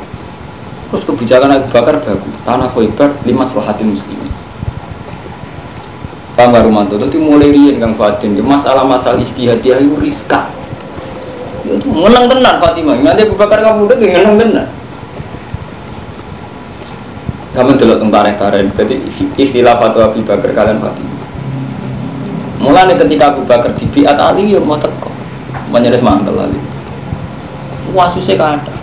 [0.91, 2.35] Terus kebijakan Abu Bakar bagus.
[2.43, 4.31] Tanah Khaybar lima selahatin muslimin.
[6.35, 7.01] Paham gak Rumanto?
[7.01, 8.37] Itu mulai rian Kang Fadin.
[8.37, 10.45] Masalah-masalah istihadiah itu riskan.
[11.65, 12.99] Itu menang tenan Fatimah.
[12.99, 14.67] Nanti Abu Bakar kamu udah menang tenan.
[17.57, 18.69] Kamu delok tentang tarik-tarik.
[18.77, 18.95] Jadi
[19.33, 21.17] istilah fatwa Abu Bakar kalian Fatimah.
[22.61, 25.09] Mulanya ketika Abu Bakar di biat Ali ya mau teko.
[25.73, 26.61] Menyeres mantel Ali.
[27.97, 28.73] Wah susah kada.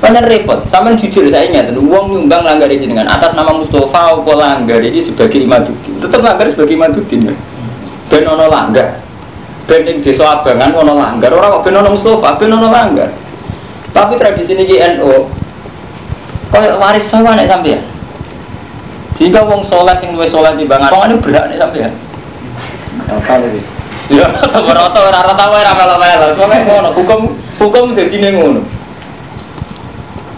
[0.00, 0.64] Banyak repot.
[0.72, 5.36] Sampai jujur saya ingat, uang nyumbang langgar jenengan atas nama Mustafa apa langgar ini sebagai
[5.36, 6.00] Imaduddin.
[6.00, 7.34] Tetap langgar sebagai Imaduddin ya.
[8.08, 8.96] Ben langgar.
[9.68, 11.28] Ben ing desa Abangan ono langgar.
[11.36, 13.12] Orang kok ben Mustafa, ben langgar.
[13.92, 15.28] Tapi tradisi ini NU
[16.48, 17.89] kayak waris sama nek sampean.
[19.20, 21.92] Jika wong soleh sing luwih soleh timbangan, wong ini berak nek sampean.
[23.04, 23.60] Apa lagi?
[24.08, 24.26] Ya,
[24.80, 26.26] rata ora rata wae ora melo-melo.
[26.40, 27.20] Soale ngono, hukum
[27.60, 28.64] hukum dadine ngono.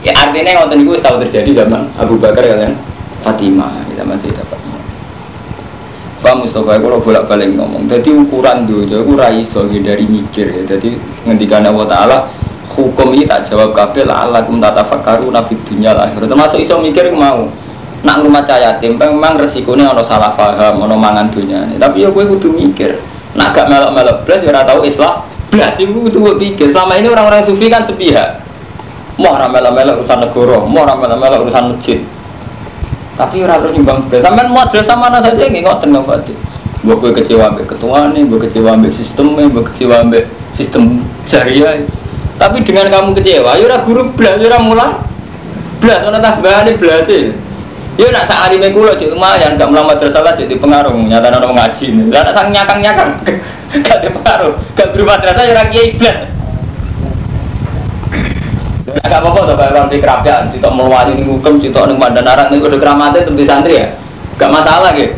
[0.02, 2.74] Ya artinya ngoten niku wis tau terjadi zaman Abu Bakar kalian
[3.22, 4.82] Fatimah, di zaman Sayyidah Fatimah.
[6.18, 10.62] Pak Mustafa kalau bolak balik ngomong, jadi ukuran dunia aku raiso dari mikir ya.
[10.74, 12.18] Jadi ngendikan Allah Taala
[12.74, 16.10] hukum ini tak jawab kabel Allah kum tata fakaru nafid dunia lah.
[16.10, 17.46] Termasuk iso mikir mau
[18.02, 21.66] nak rumah cahaya yatim memang resikonya ono salah paham, ono mangan dunia.
[21.78, 22.98] Tapi ya gue kudu mikir.
[23.32, 25.22] Nak gak melok-melok belas ya tahu Islam.
[25.48, 26.74] Belas itu kudu pikir.
[26.74, 28.42] Selama ini orang-orang sufi kan sepihak
[29.20, 32.00] mau ramel-ramel urusan negara, mau ramel-ramel urusan masjid.
[33.14, 34.24] Tapi ora terus nyumbang bel.
[34.24, 36.36] Sampeyan madrasah mana saja nggih ngoten nggak Fatih.
[36.82, 41.78] Mbok kowe kecewa ambek ketuane, mbok kecewa ambek sistemnya, mbok kecewa ambek sistem jariah.
[42.40, 44.92] Tapi dengan kamu kecewa, ya ora guru blas, ya ora mulang.
[45.78, 47.30] Blas ana tambahane blas e.
[48.00, 51.44] Ya nak sak alime kula cek lumayan gak mulang madrasah lah jadi pengaruh nyata ana
[51.44, 52.08] ngaji.
[52.08, 53.10] Lah nak sang nyakang-nyakang
[53.84, 56.18] gak pengaruh, gak guru madrasah ya ora kiai blas.
[59.02, 62.60] Agak apa-apa tuh orang di kerapia, situ meluari ini hukum, situ nih mandan arang ini
[62.60, 63.88] udah keramatnya tentu santri ya,
[64.36, 65.16] gak masalah gitu.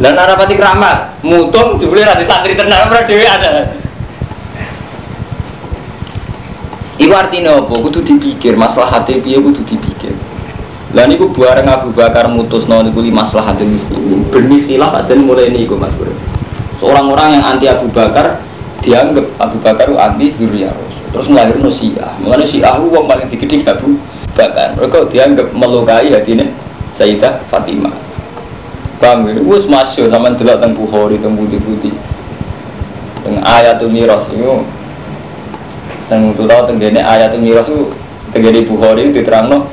[0.00, 3.74] Dan narapati keramat, mutung dibeli rati santri tenang berarti dewi ada.
[7.00, 7.74] Iku artinya apa?
[7.80, 10.12] Kudu dipikir, masalah hati piye kudu dipikir.
[10.90, 14.26] Lah niku bareng Abu Bakar mutus no niku li masalah hati muslimin.
[14.26, 16.10] Berni khilaf ada mulai niku Mas Bro.
[16.82, 18.42] Seorang orang yang anti Abu Bakar
[18.82, 20.74] dianggap Abu Bakar itu anti Zuriyah
[21.10, 22.10] terus melahirkan Syiah.
[22.22, 23.98] Mengenai Syiah itu uang paling digede Abu
[24.34, 24.74] Bakar.
[24.74, 26.46] Mereka dianggap melukai hatinya
[26.98, 27.94] Sayyidah Fatimah.
[29.00, 31.94] Bang, ini gue masuk sama delok tentang Bukhari, tentang putih-putih
[33.24, 34.60] tentang ayatul miras itu.
[36.10, 37.94] Itu tahu tentang ayatul miras itu
[38.34, 39.64] tentang Bukhari itu diterang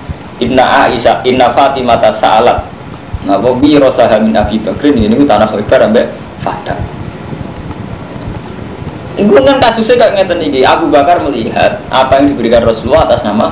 [0.43, 2.63] Inna Aisyah, Inna Fatimah salat
[3.28, 5.04] Nah, Bobi Rosaha min Abi Bakrin?
[5.04, 6.06] Ini tanah lebar sampai
[6.39, 6.80] Fatah
[9.17, 13.50] itu kan kasusnya kayak ngeten ini Abu Bakar melihat apa yang diberikan Rasulullah atas nama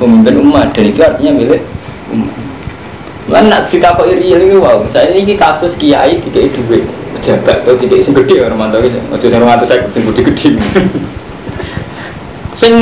[0.00, 0.72] pemimpin umat.
[0.72, 1.60] Dan itu artinya milik
[2.08, 2.32] umat.
[3.28, 6.84] Lan nak kok iri ini wow, saya ini kasus kiai tiga duit
[7.16, 10.50] pejabat atau tiga sing gede orang mantau gitu, macam sing orang saya sing gede.
[12.52, 12.72] Sing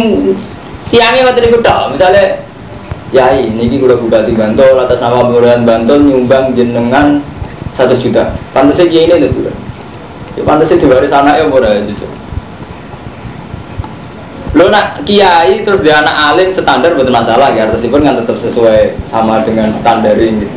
[0.91, 2.43] tiangnya waktu itu dong, misalnya
[3.12, 7.20] ya ini kita buka di Bantul atas nama Kelurahan Bantul nyumbang jenengan
[7.77, 8.33] satu juta.
[8.57, 9.48] Pantasnya kiai ini itu
[10.33, 12.09] Ya pantasnya diwaris anaknya murah jujur.
[14.57, 18.96] Lo nak kiai terus dia anak alim standar betul masalah ya pun kan tetap sesuai
[19.12, 20.48] sama dengan standar ini.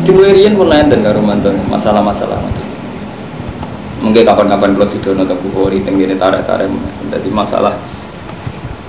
[0.00, 2.64] Di Rian pun lain dan karo mantan masalah-masalah nanti.
[4.00, 6.72] Mungkin kapan-kapan kalau tidur nonton bukhori tinggi tarik-tarik
[7.12, 7.76] jadi masalah.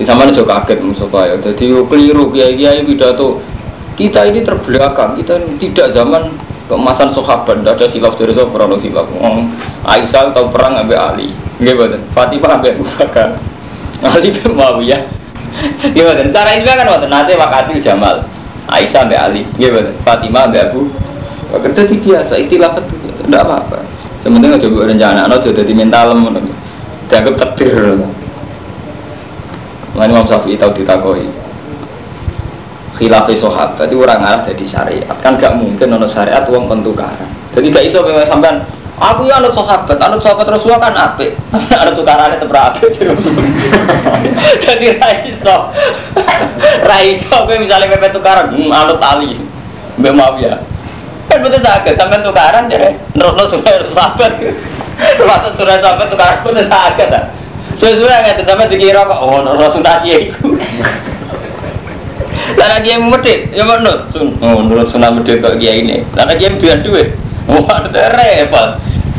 [0.01, 1.37] Di sama juga kaget musuh ya.
[1.37, 3.37] Jadi keliru kiai-kiai pidato
[3.93, 6.33] kita ini terbelakang kita tidak zaman
[6.65, 9.05] keemasan sahabat tidak ada khilaf dari sahabat kalau khilaf
[9.85, 11.29] Aisyah atau perang Abu Ali
[11.61, 13.37] gimana Fatimah Abu Bakar
[14.09, 15.05] Ali bin Muawiyah.
[15.93, 16.25] Gimana?
[16.33, 18.25] Cara ini kan waktu nanti wakatil Jamal.
[18.65, 19.41] Aisyah sampai Ali.
[19.61, 19.93] Gimana?
[20.01, 20.89] Fatimah sampai Abu.
[21.51, 22.95] Kerja di biasa, ikhtilaf itu
[23.27, 23.85] tidak apa-apa.
[24.25, 26.15] Sementing aja buat rencana, no jadi mental,
[27.11, 27.99] dianggap takdir.
[29.95, 31.27] Lain Imam Syafi'i tahu ditakoi.
[33.01, 37.25] Khilafah sahabat, tadi orang arah jadi syariat kan gak mungkin nono syariat uang pentukaran.
[37.57, 38.61] Jadi gak iso memang sampean
[39.01, 41.33] Aku ya anut sahabat, anut sahabat Rasulullah kan apik.
[41.81, 42.93] Ada tukarannya tetep apik.
[44.69, 45.73] Jadi raiso.
[46.89, 49.41] Raiso kowe misalnya pepe tukaran, hmm, anut tali.
[49.97, 50.53] Mbak maaf ya.
[51.25, 54.31] Kan betul sakit, sampai tukaran jadi terus supaya sahabat.
[55.17, 57.09] Termasuk surah sahabat tukaran pun sakit
[57.81, 57.89] ah.
[57.89, 60.53] Sesuai nggak sampai dikira kok, oh Rasulullah dia itu.
[62.57, 66.05] Karena dia medit, ya menurut sun, oh menurut sunnah medit kok dia ini.
[66.13, 67.17] Karena dia dua duit,
[67.49, 68.69] wah repot.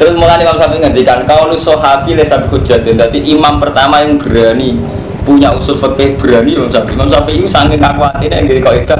[0.01, 2.99] Terus mulai Imam Syafi'i ngendikan kau lu sahabi lesa hujatin.
[2.99, 4.75] Jadi imam pertama yang berani
[5.23, 6.97] punya usul fikih berani Imam Syafi'i.
[6.97, 8.99] Imam Syafi'i itu sangat khawatir yang kau itu.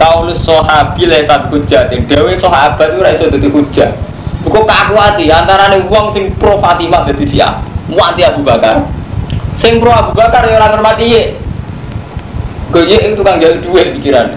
[0.00, 2.08] Kau lu sahabi lesa hujatin.
[2.08, 3.90] Dewi sahabat itu rasa jadi hujat.
[4.40, 7.69] Buku kakuati antara nih uang sing pro Fatimah jadi siap.
[7.90, 8.86] Muati Abu Bakar.
[9.58, 11.22] Sing pro Abu Bakar ya ora ngurmati ye.
[12.70, 14.30] Goye itu tukang jalur duit pikiran.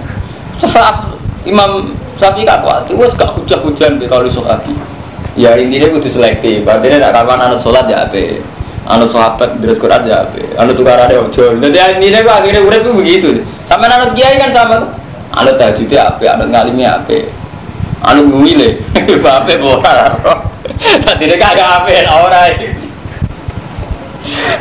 [0.57, 1.13] Saat
[1.45, 4.73] Imam Syafi'i gak kuat, wes gak hujah-hujan di kalau sahabi.
[5.37, 6.65] Ya intinya kudu selektif.
[6.65, 8.41] Artinya nak kawan anut sholat ya ape,
[8.85, 11.57] anut sahabat terus Quran ya ape, anut tukaran ya ojo.
[11.57, 13.41] Jadi intinya gua akhirnya urip ku begitu.
[13.69, 14.93] Sama anut kiai kan sama.
[15.33, 17.29] Anut tahajud ya ape, anut ngalim ya ape,
[18.05, 18.77] anut ngwile.
[19.23, 20.15] Ape ora.
[21.05, 22.41] Tadi dia kagak ape ora.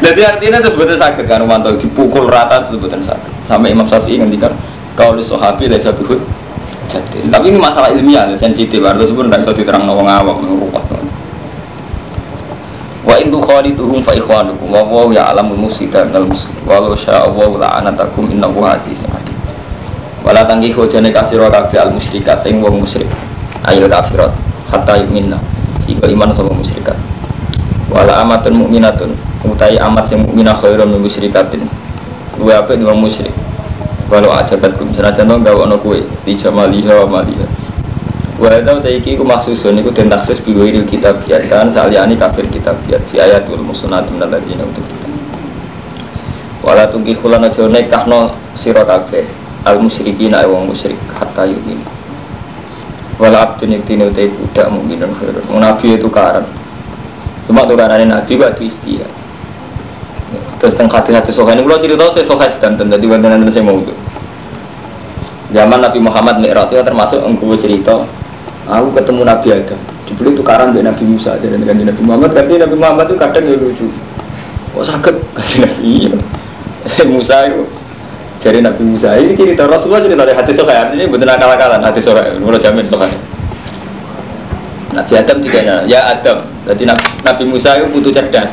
[0.03, 3.47] Jadi artinya itu betul sakit kan Romanto dipukul rata itu betul sakit.
[3.47, 4.51] Sampai Imam Syafi'i ngendikan
[4.99, 6.19] kau di sahabi lesa bihud
[6.91, 7.19] jadi.
[7.31, 8.83] Tapi ini masalah ilmiah, sensitif.
[8.83, 11.01] Artinya sebenarnya tidak bisa diterang nawang awam merupakan.
[13.03, 18.31] Wa in tukhalituhum fa ikhwanukum wa wa ya'lamul mufsida minal muslim walau syaa Allah la'anatakum
[18.31, 19.35] innahu azizun hakim.
[20.23, 23.11] Wala tangkihu jane kasira kabeh al musyrikat ing wong musyrik.
[23.67, 24.31] Ayo kafirat
[24.71, 25.39] hatta yu'minna.
[25.83, 26.95] Jika iman sama musyrikat.
[27.91, 29.11] Wala amatun mukminatun
[29.47, 31.67] utai amat sing mukminah khairun min musyrikatin.
[32.39, 33.35] Luwe apik wong musyrik.
[34.13, 37.47] Walau ajabat kum senajan to gawe ana kowe di jamaliha wa maliha.
[38.37, 42.45] Wa tau ta iki ku maksusun iku den taksis biwiril kitab biar kan saliyani kafir
[42.53, 45.13] kitab biar fi ayatul musnad min alladzina utul kitab.
[46.61, 49.25] Wala tungki khulana aja nekahno sira kabeh
[49.65, 51.81] al musyrikin ae wong musyrik hatta yumin.
[53.17, 55.47] Wala abdun yaktine utai budak mukminun khairun.
[55.57, 56.45] Nabi itu karan.
[57.47, 59.22] Cuma tukarannya Nabi waktu istihad.
[60.63, 61.67] Terus tentang hati-hati sohain ini.
[61.67, 63.91] Kalau cerita saya sohain dan tadi bantuan saya mau itu.
[65.51, 68.07] Zaman Nabi Muhammad Mi'raj itu termasuk engkau cerita
[68.71, 69.81] Aku ketemu Nabi Adam.
[70.07, 72.31] Dibeli tukaran dengan Nabi Musa aja dengan Nabi Muhammad.
[72.31, 73.91] Tapi Nabi Muhammad itu kadang ya lucu.
[74.71, 75.15] Kok sakit?
[75.37, 75.83] Kasih Nabi.
[75.83, 76.15] Iya.
[77.11, 77.67] Musa itu
[78.39, 79.19] Jadi Nabi Musa.
[79.19, 83.15] Ini cerita Rasulullah cerita dari hati sohain Artinya betul akal-akalan hati sohain Mulai jamin sohain
[84.91, 86.43] Nabi Adam juga ya Adam.
[86.67, 86.83] Jadi
[87.23, 88.51] Nabi Musa itu butuh cerdas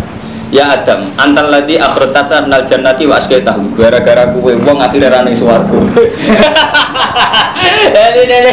[0.49, 5.37] Ya Adam, antal lagi akhirat tasar nal jannati wa tahu gara-gara kue wong akhirnya rane
[5.37, 5.77] swarga.
[7.93, 8.51] Jadi jadi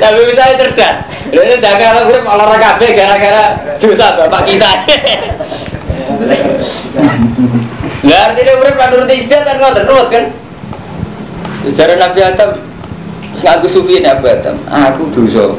[0.00, 1.04] Nabi Musa cerdas.
[1.34, 4.70] Ini dagang kalau grup olahraga kabeh gara-gara dosa bapak kita.
[8.08, 10.24] Lah artinya urip nuruti istiadat kan ngoten ruwet kan.
[11.66, 12.50] Sejarah Nabi Adam
[13.42, 15.50] Aku sufi Nabi Adam, aku dosa.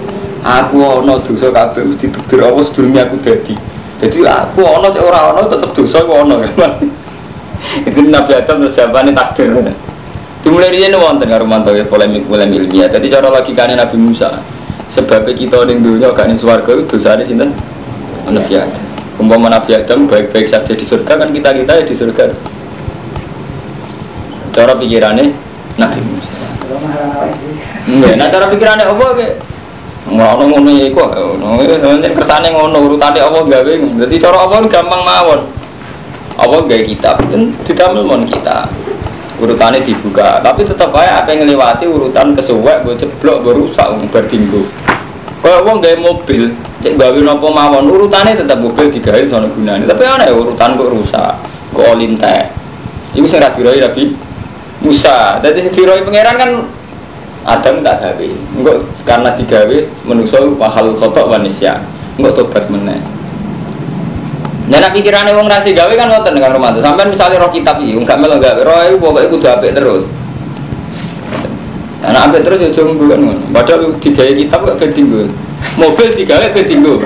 [0.46, 3.56] Aku ono dosa kabeh mesti ditukdir Allah sedurunge aku dadi.
[3.96, 6.72] Jadi aku ono cek ora ono tetep dosa aku ono kan.
[7.88, 9.50] Itu Nabi Adam terus jawabannya takdir.
[10.46, 12.86] Dimulai ini wonten karo mantu polemik polemik ilmiah.
[12.86, 14.38] Jadi cara logikanya Nabi Musa.
[14.94, 17.50] Sebabnya kita di dunia gak ning swarga itu dosane sinten?
[18.30, 18.84] Nabi Adam.
[19.18, 22.30] Umpama Nabi Adam baik-baik saja di surga kan kita kita ya di surga.
[24.54, 25.34] Cara pikirannya
[25.82, 26.34] Nabi Musa.
[27.86, 29.30] Nggak, nah cara pikirannya apa ke?
[30.06, 33.74] Ngono ngono iku, ngono yen kersane ngono urutane apa gawe.
[34.06, 35.42] Dadi cara apa gampang mawon.
[36.38, 38.70] Apa gawe kitab kan didamel mon kita.
[39.36, 44.08] Urutannya dibuka, tapi tetap aja apa yang ngelewati urutan kesuwek, gue ceblok, gue rusak, gue
[44.08, 44.64] berdinggo.
[45.44, 49.92] Kalau uang gaya mobil, cek gawe nopo mawon, urutannya tetap mobil digawe sono gunanya.
[49.92, 51.36] Tapi aneh urutan kok rusak,
[51.76, 52.48] kok olintek.
[53.12, 54.16] Iku sing ra diroi Nabi
[54.80, 55.44] Musa.
[55.44, 56.52] Dadi sing diroi pangeran kan
[57.46, 58.28] Adam tak gawe.
[58.58, 58.74] Engko
[59.06, 59.78] karena digawe
[60.10, 61.78] manusa mahal khotok manusia.
[62.18, 62.98] Engko tobat meneh.
[64.66, 66.82] Nah, nak pikirane wong ra gawe kan ngoten Kang Romanto.
[66.82, 70.10] Sampai misalnya roh kitab iki enggak melo gawe, roh iku pokoke kudu apik terus.
[72.02, 73.46] Nah, apik terus ya jomblo kan ngono.
[73.54, 75.30] Padahal digawe kitab kok bedinggo.
[75.78, 77.06] Mobil digawe bedinggo.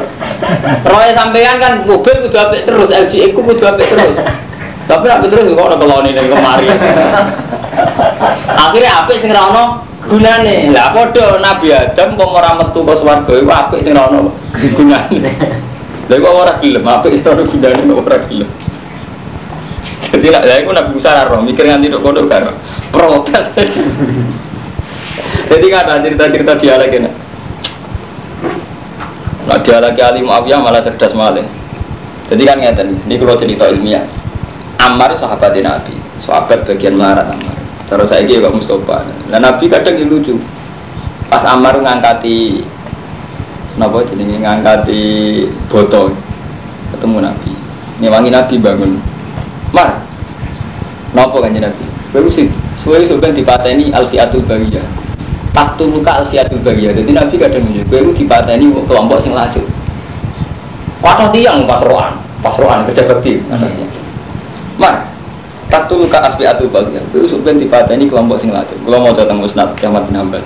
[0.87, 4.15] Roh sampean kan mobil kudu apik terus, LG iku kudu apik terus.
[4.87, 6.71] Tapi apik terus kok ora kelone ning kemari.
[8.55, 9.51] Akhirnya apik sing ra
[10.09, 10.73] gunane.
[10.73, 15.31] Lah padha Nabi Adam kok ora metu ke swarga iku apik sing ora ono gunane.
[16.09, 18.49] Lha kok ora gelem apik sing ora gunane kok ora gelem.
[20.09, 22.51] Jadi lah iku Nabi Musa ora roh mikir nganti tok kono karo
[22.89, 23.45] protes.
[25.49, 27.09] Jadi kan ada cerita-cerita dialek ini.
[29.49, 31.41] Nah dialek Ali Muawiyah malah cerdas malah.
[32.29, 34.05] Jadi kan ngeten, ini kalau cerita ilmiah.
[34.77, 37.48] Ammar sahabat Nabi, sahabat bagian Ammar.
[37.89, 39.01] Terus saya kira Pak Mustafa.
[39.33, 40.37] Nah Nabi kadang yang lucu.
[41.29, 42.61] Pas Ammar ngangkati
[43.77, 45.01] Napa jenenge ngangkati
[45.73, 46.13] botol
[46.93, 47.51] ketemu Nabi.
[47.97, 48.91] Ngewangi Nabi bangun.
[49.73, 50.05] Mar.
[51.17, 51.85] Napa kanjeng Nabi?
[52.13, 52.49] Baru sih
[52.85, 54.85] suwe sampeyan dipateni alfiatul bariyah.
[55.49, 56.93] Tak luka alfiatul bariyah.
[56.93, 59.65] Jadi Nabi kadang ngene, kowe dipateni kelompok sing laju.
[60.99, 62.13] Wadah tiang pas roan,
[62.43, 63.87] pas roan kerja bakti anaknya.
[64.75, 65.08] Mar,
[65.69, 67.05] tak luka alfiatul bariyah.
[67.13, 68.73] Kowe sampeyan dipateni kelompok sing laju.
[68.73, 70.43] Kalau mau datang musnad kiamat bin Hambal.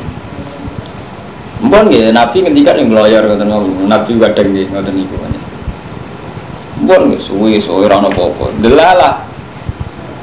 [1.63, 3.87] Mbon nggih, Nabi ngendikan yang lawyer ngoten niku.
[3.87, 5.15] Nabi kadang nggih ngoten niku.
[6.83, 8.45] Mbon nggih suwe suwe ora ono apa-apa.
[8.59, 9.23] Delalah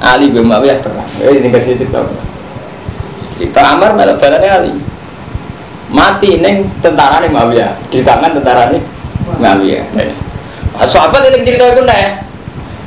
[0.05, 1.09] Ali bin Muawiyah perang.
[1.25, 2.05] Eh ini kasih cerita.
[3.41, 4.73] Cerita Amar malah balane Ali.
[5.89, 8.83] Mati neng tentara nih Muawiyah di tangan tentara nih
[9.41, 9.85] Muawiyah.
[9.97, 12.30] Nah, sahabat ini cerita itu nih.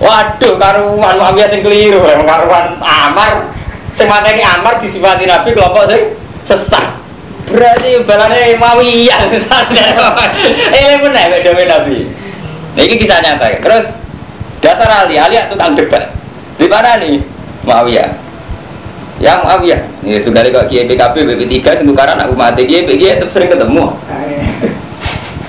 [0.03, 3.47] Waduh, karuan Muawiyah sing keliru, karuan Amar
[3.95, 6.11] sing mateni Amar disifati Nabi kelompok sing
[6.43, 6.99] sesat.
[7.47, 9.95] Berarti balane Muawiyah sadar.
[10.75, 11.97] Eh pun nek dewe Nabi.
[12.73, 13.57] Nah, ini kisah nyata ya.
[13.63, 13.85] Terus
[14.59, 16.11] dasar Ali, Ali tukang debat.
[16.59, 17.23] Di mana nih?
[17.63, 18.09] Muawiyah.
[19.23, 19.79] Ya Muawiyah.
[20.03, 23.87] Itu dari kok Kiai PKB, BP3 sing tukaran aku mati Kiai Kiai tetap sering ketemu.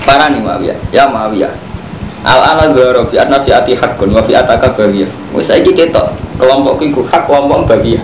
[0.07, 0.79] Parah nih Muawiyah.
[0.95, 1.64] Ya Muawiyah.
[2.25, 5.11] Al ana dzara fi anna fi ati haqqun wa fi ataka bagiyah.
[5.37, 8.01] Wis saiki ketok kelompok iku hak kelompok bagiyah.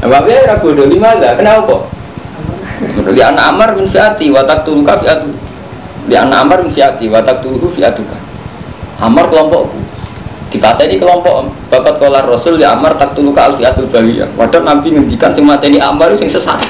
[0.00, 1.40] Nah, Muawiyah ora bodoh lima enggak?
[1.40, 1.76] Kenapa?
[3.12, 5.00] Di anak Amar min fiati wa taqtuluka.
[6.08, 8.16] Di anak Amar min fiati wa taqtuluhu fiatuka.
[9.00, 9.84] Amar kelompokku
[10.54, 15.34] dipateni kelompok bakat kolar rasul ya amar tak tulu al fiatul baliyah padahal nabi ngendikan
[15.34, 16.62] sing mateni amar sing sesat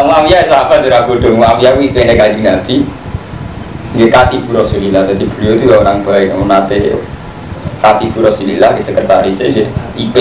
[0.00, 2.86] Muawiyah sahabat dari Abu Dong Muawiyah itu kene kaji nabi
[3.96, 6.34] dia katibu rasulillah jadi beliau itu orang baik.
[6.46, 6.98] Nate
[7.80, 9.64] katibu rasulillah di sekretaris aja
[9.98, 10.16] IP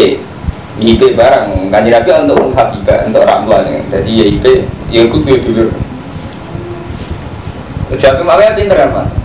[0.80, 1.70] IP barang.
[1.70, 4.46] Kaji nabi untuk Habibah untuk Ramlan jadi ya IP
[4.90, 5.70] ya ikut dulu.
[7.90, 9.20] Jadi Muawiyah pinter apa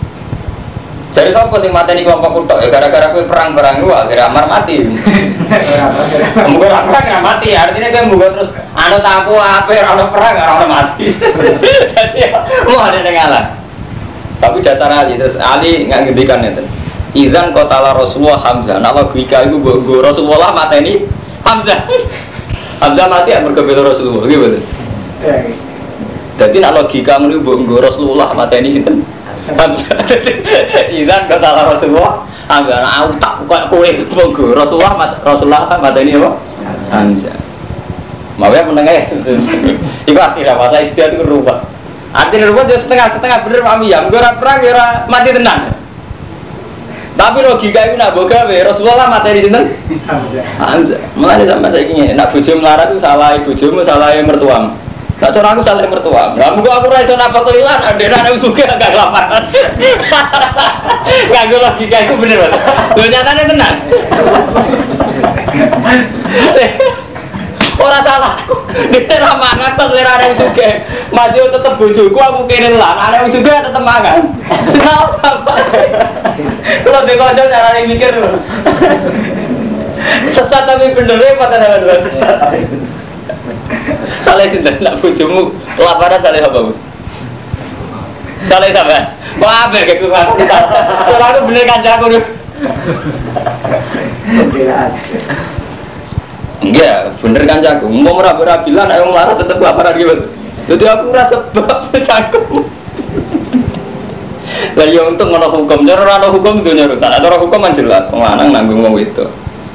[1.15, 4.83] jadi siapa sing mateni kelompok kutok ya gara-gara kowe perang-perang lu akhirnya Amar mati.
[6.51, 7.55] Mungkin perang kira mati.
[7.55, 11.15] Artinya kowe mungkin terus anu tapu apa ora perang ora mati.
[11.95, 12.19] Jadi
[12.67, 13.43] mau ada yang ngalah.
[14.39, 16.63] Tapi dasar Ali terus Ali nggak ngendikan itu.
[17.15, 18.83] Izan kotala Rasulullah Hamzah.
[18.83, 21.07] Nah logika itu gue Rasulullah mateni
[21.47, 21.87] Hamzah.
[22.83, 24.59] Hamzah mati ya merkebelo Rasulullah gitu.
[26.35, 28.99] Jadi nak logika menurut gue Rasulullah mateni sinten?
[30.99, 36.29] Izan kata Rasulullah Anggar aku tak kok kowe monggo Rasulullah Rasulullah kan mata ini apa?
[36.93, 37.37] Hamzah.
[38.37, 38.93] Mau ya menengah
[40.09, 41.25] Iku akhirnya masa istiadat itu
[42.15, 44.07] Artinya rubah jadi setengah-setengah bener mami ya.
[44.07, 45.75] Gue perang ya mati tenang.
[47.15, 49.59] Tapi logika itu nak boga we Rasulullah mati di sini.
[50.59, 50.99] Hamzah.
[51.19, 54.71] Mulai sampai saya ingin nak bujuk melarat itu salah bujumu salah mertuamu.
[55.15, 56.35] Tak cara aku saling mertua.
[56.35, 57.79] Nggak mungkin aku rasa apa kelilan.
[57.87, 59.43] Ada anak suka agak kelaparan.
[61.31, 62.61] Gak gue logika itu bener banget.
[62.99, 63.75] Lo nyatanya tenang.
[67.75, 68.35] Orang salah.
[68.91, 70.69] Dia ramangan pas lera anak suka.
[71.11, 73.11] Masih tetep bujuku aku kini lah.
[73.11, 74.19] Anak suka tetep mangan.
[74.71, 75.29] Kenapa?
[76.83, 78.13] Kalau di kocok cara yang mikir.
[80.31, 81.97] Sesat tapi bener ya pada nama
[84.25, 86.73] Saleh sinten nak bojomu kelaparan saleh apa, Bu?
[88.49, 89.05] Saleh sampean.
[89.41, 90.27] Wah, apa kayak kan?
[91.05, 92.25] Kalau aku bener kancaku dulu.
[96.63, 97.85] Enggak, bener kancaku.
[97.91, 100.15] Mau merapi-rapilan ayo marah tetep kelaparan gitu.
[100.65, 101.77] Jadi aku rasa sebab
[102.07, 102.43] cangkem.
[104.75, 106.97] Lah ya untuk ngono hukum, cara ora hukum itu nyuruh.
[106.99, 109.25] Ada orang hukum kan jelas, wong lanang nanggung wong itu.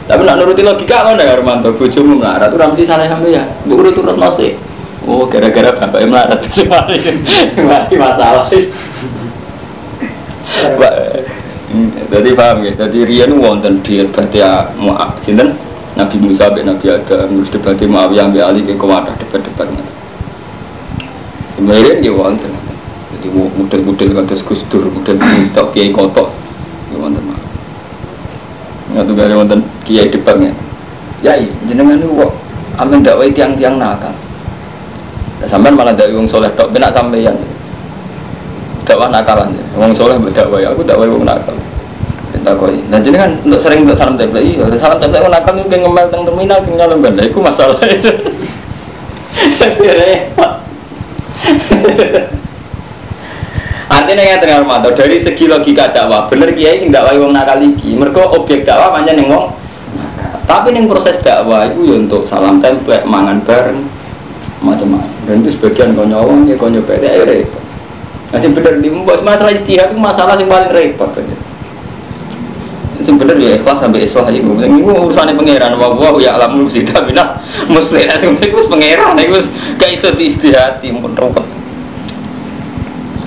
[0.08, 3.78] Tapi nak nuruti logika kan ya Armanto, bojomu melarat, tuh ramsi sana sampai ya, bu
[3.78, 4.58] urut urut masih.
[5.06, 8.50] Oh, gara-gara bapak melarat itu mati, masalah.
[12.10, 15.54] Jadi paham ya, jadi Rian wonten dia berarti ya mau sinten
[16.00, 19.84] Nabi Musa be Nabi Adam terus debatnya Muawiyah be Ali ke kewadah debat-debatnya.
[21.60, 22.48] Kemudian dia wonten,
[23.20, 25.20] jadi model-model kata Gus Dur, model
[25.52, 26.32] stok kiai kotok,
[26.88, 27.36] dia wonten mah.
[28.96, 30.56] Nggak tuh gak wonten kiai debatnya.
[31.20, 31.36] Ya,
[31.68, 32.32] jenengan itu kok
[32.80, 34.16] amin dakwah tiang-tiang nakal.
[35.40, 37.36] Nah, sampai malah dari wong soleh tok benak sampeyan.
[38.88, 39.52] Dakwah nakalan.
[39.76, 41.52] Wong soleh berdakwah aku dakwah wong nakal.
[42.40, 42.80] Kita koi.
[42.88, 44.64] Nah jadi kan untuk sering untuk salam template iya.
[44.80, 47.22] Salam template wong nakal mungkin ngemel teng terminal king nyalon benda.
[47.28, 48.08] Iku masalah itu.
[53.90, 57.92] Artinya yang tengah mata dari segi logika dakwah, bener kiai sing dakwah wong nakal iki.
[57.92, 59.60] Mergo objek dakwah pancen ning wong
[60.50, 63.86] tapi ning proses dakwah itu ya untuk salam template, mangan bareng,
[64.58, 65.06] macam-macam.
[65.22, 67.62] Dan itu sebagian kau nyawang ya kau nyoba ya repot.
[68.34, 68.90] Masih bener di
[69.22, 71.06] masalah istihad itu masalah yang paling repot
[73.10, 73.18] aja.
[73.18, 74.50] Sebenarnya ya ikhlas sampai islah itu.
[74.54, 75.72] Ini urusannya pangeran.
[75.74, 78.06] Wah wah ya alam sih tapi nah muslim.
[78.06, 79.18] Sebenarnya itu pangeran.
[79.18, 79.40] Itu
[79.74, 81.46] gak iso di istihati pun repot.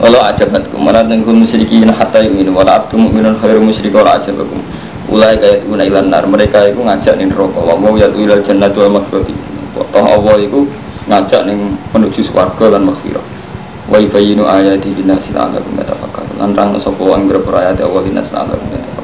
[0.04, 4.60] Kalau ajabat kemarin dengan musyrikin hatta ini wala abdu mu'minun khairu musyrik wala ajabakum
[5.08, 8.82] ulai kaya itu ilan nar mereka itu ngajak nih rokok wa mau yatu ilal jannatu
[8.82, 9.32] wal maghfirati
[9.76, 10.66] toh Allah itu
[11.06, 11.56] ngajak nih
[11.94, 13.26] menuju swarga dan maghfirah
[13.92, 19.03] wa yubayyinu ayati linasi la'allakum yatafakkarun lan rang sapa wong ayat Allah linasi la'allakum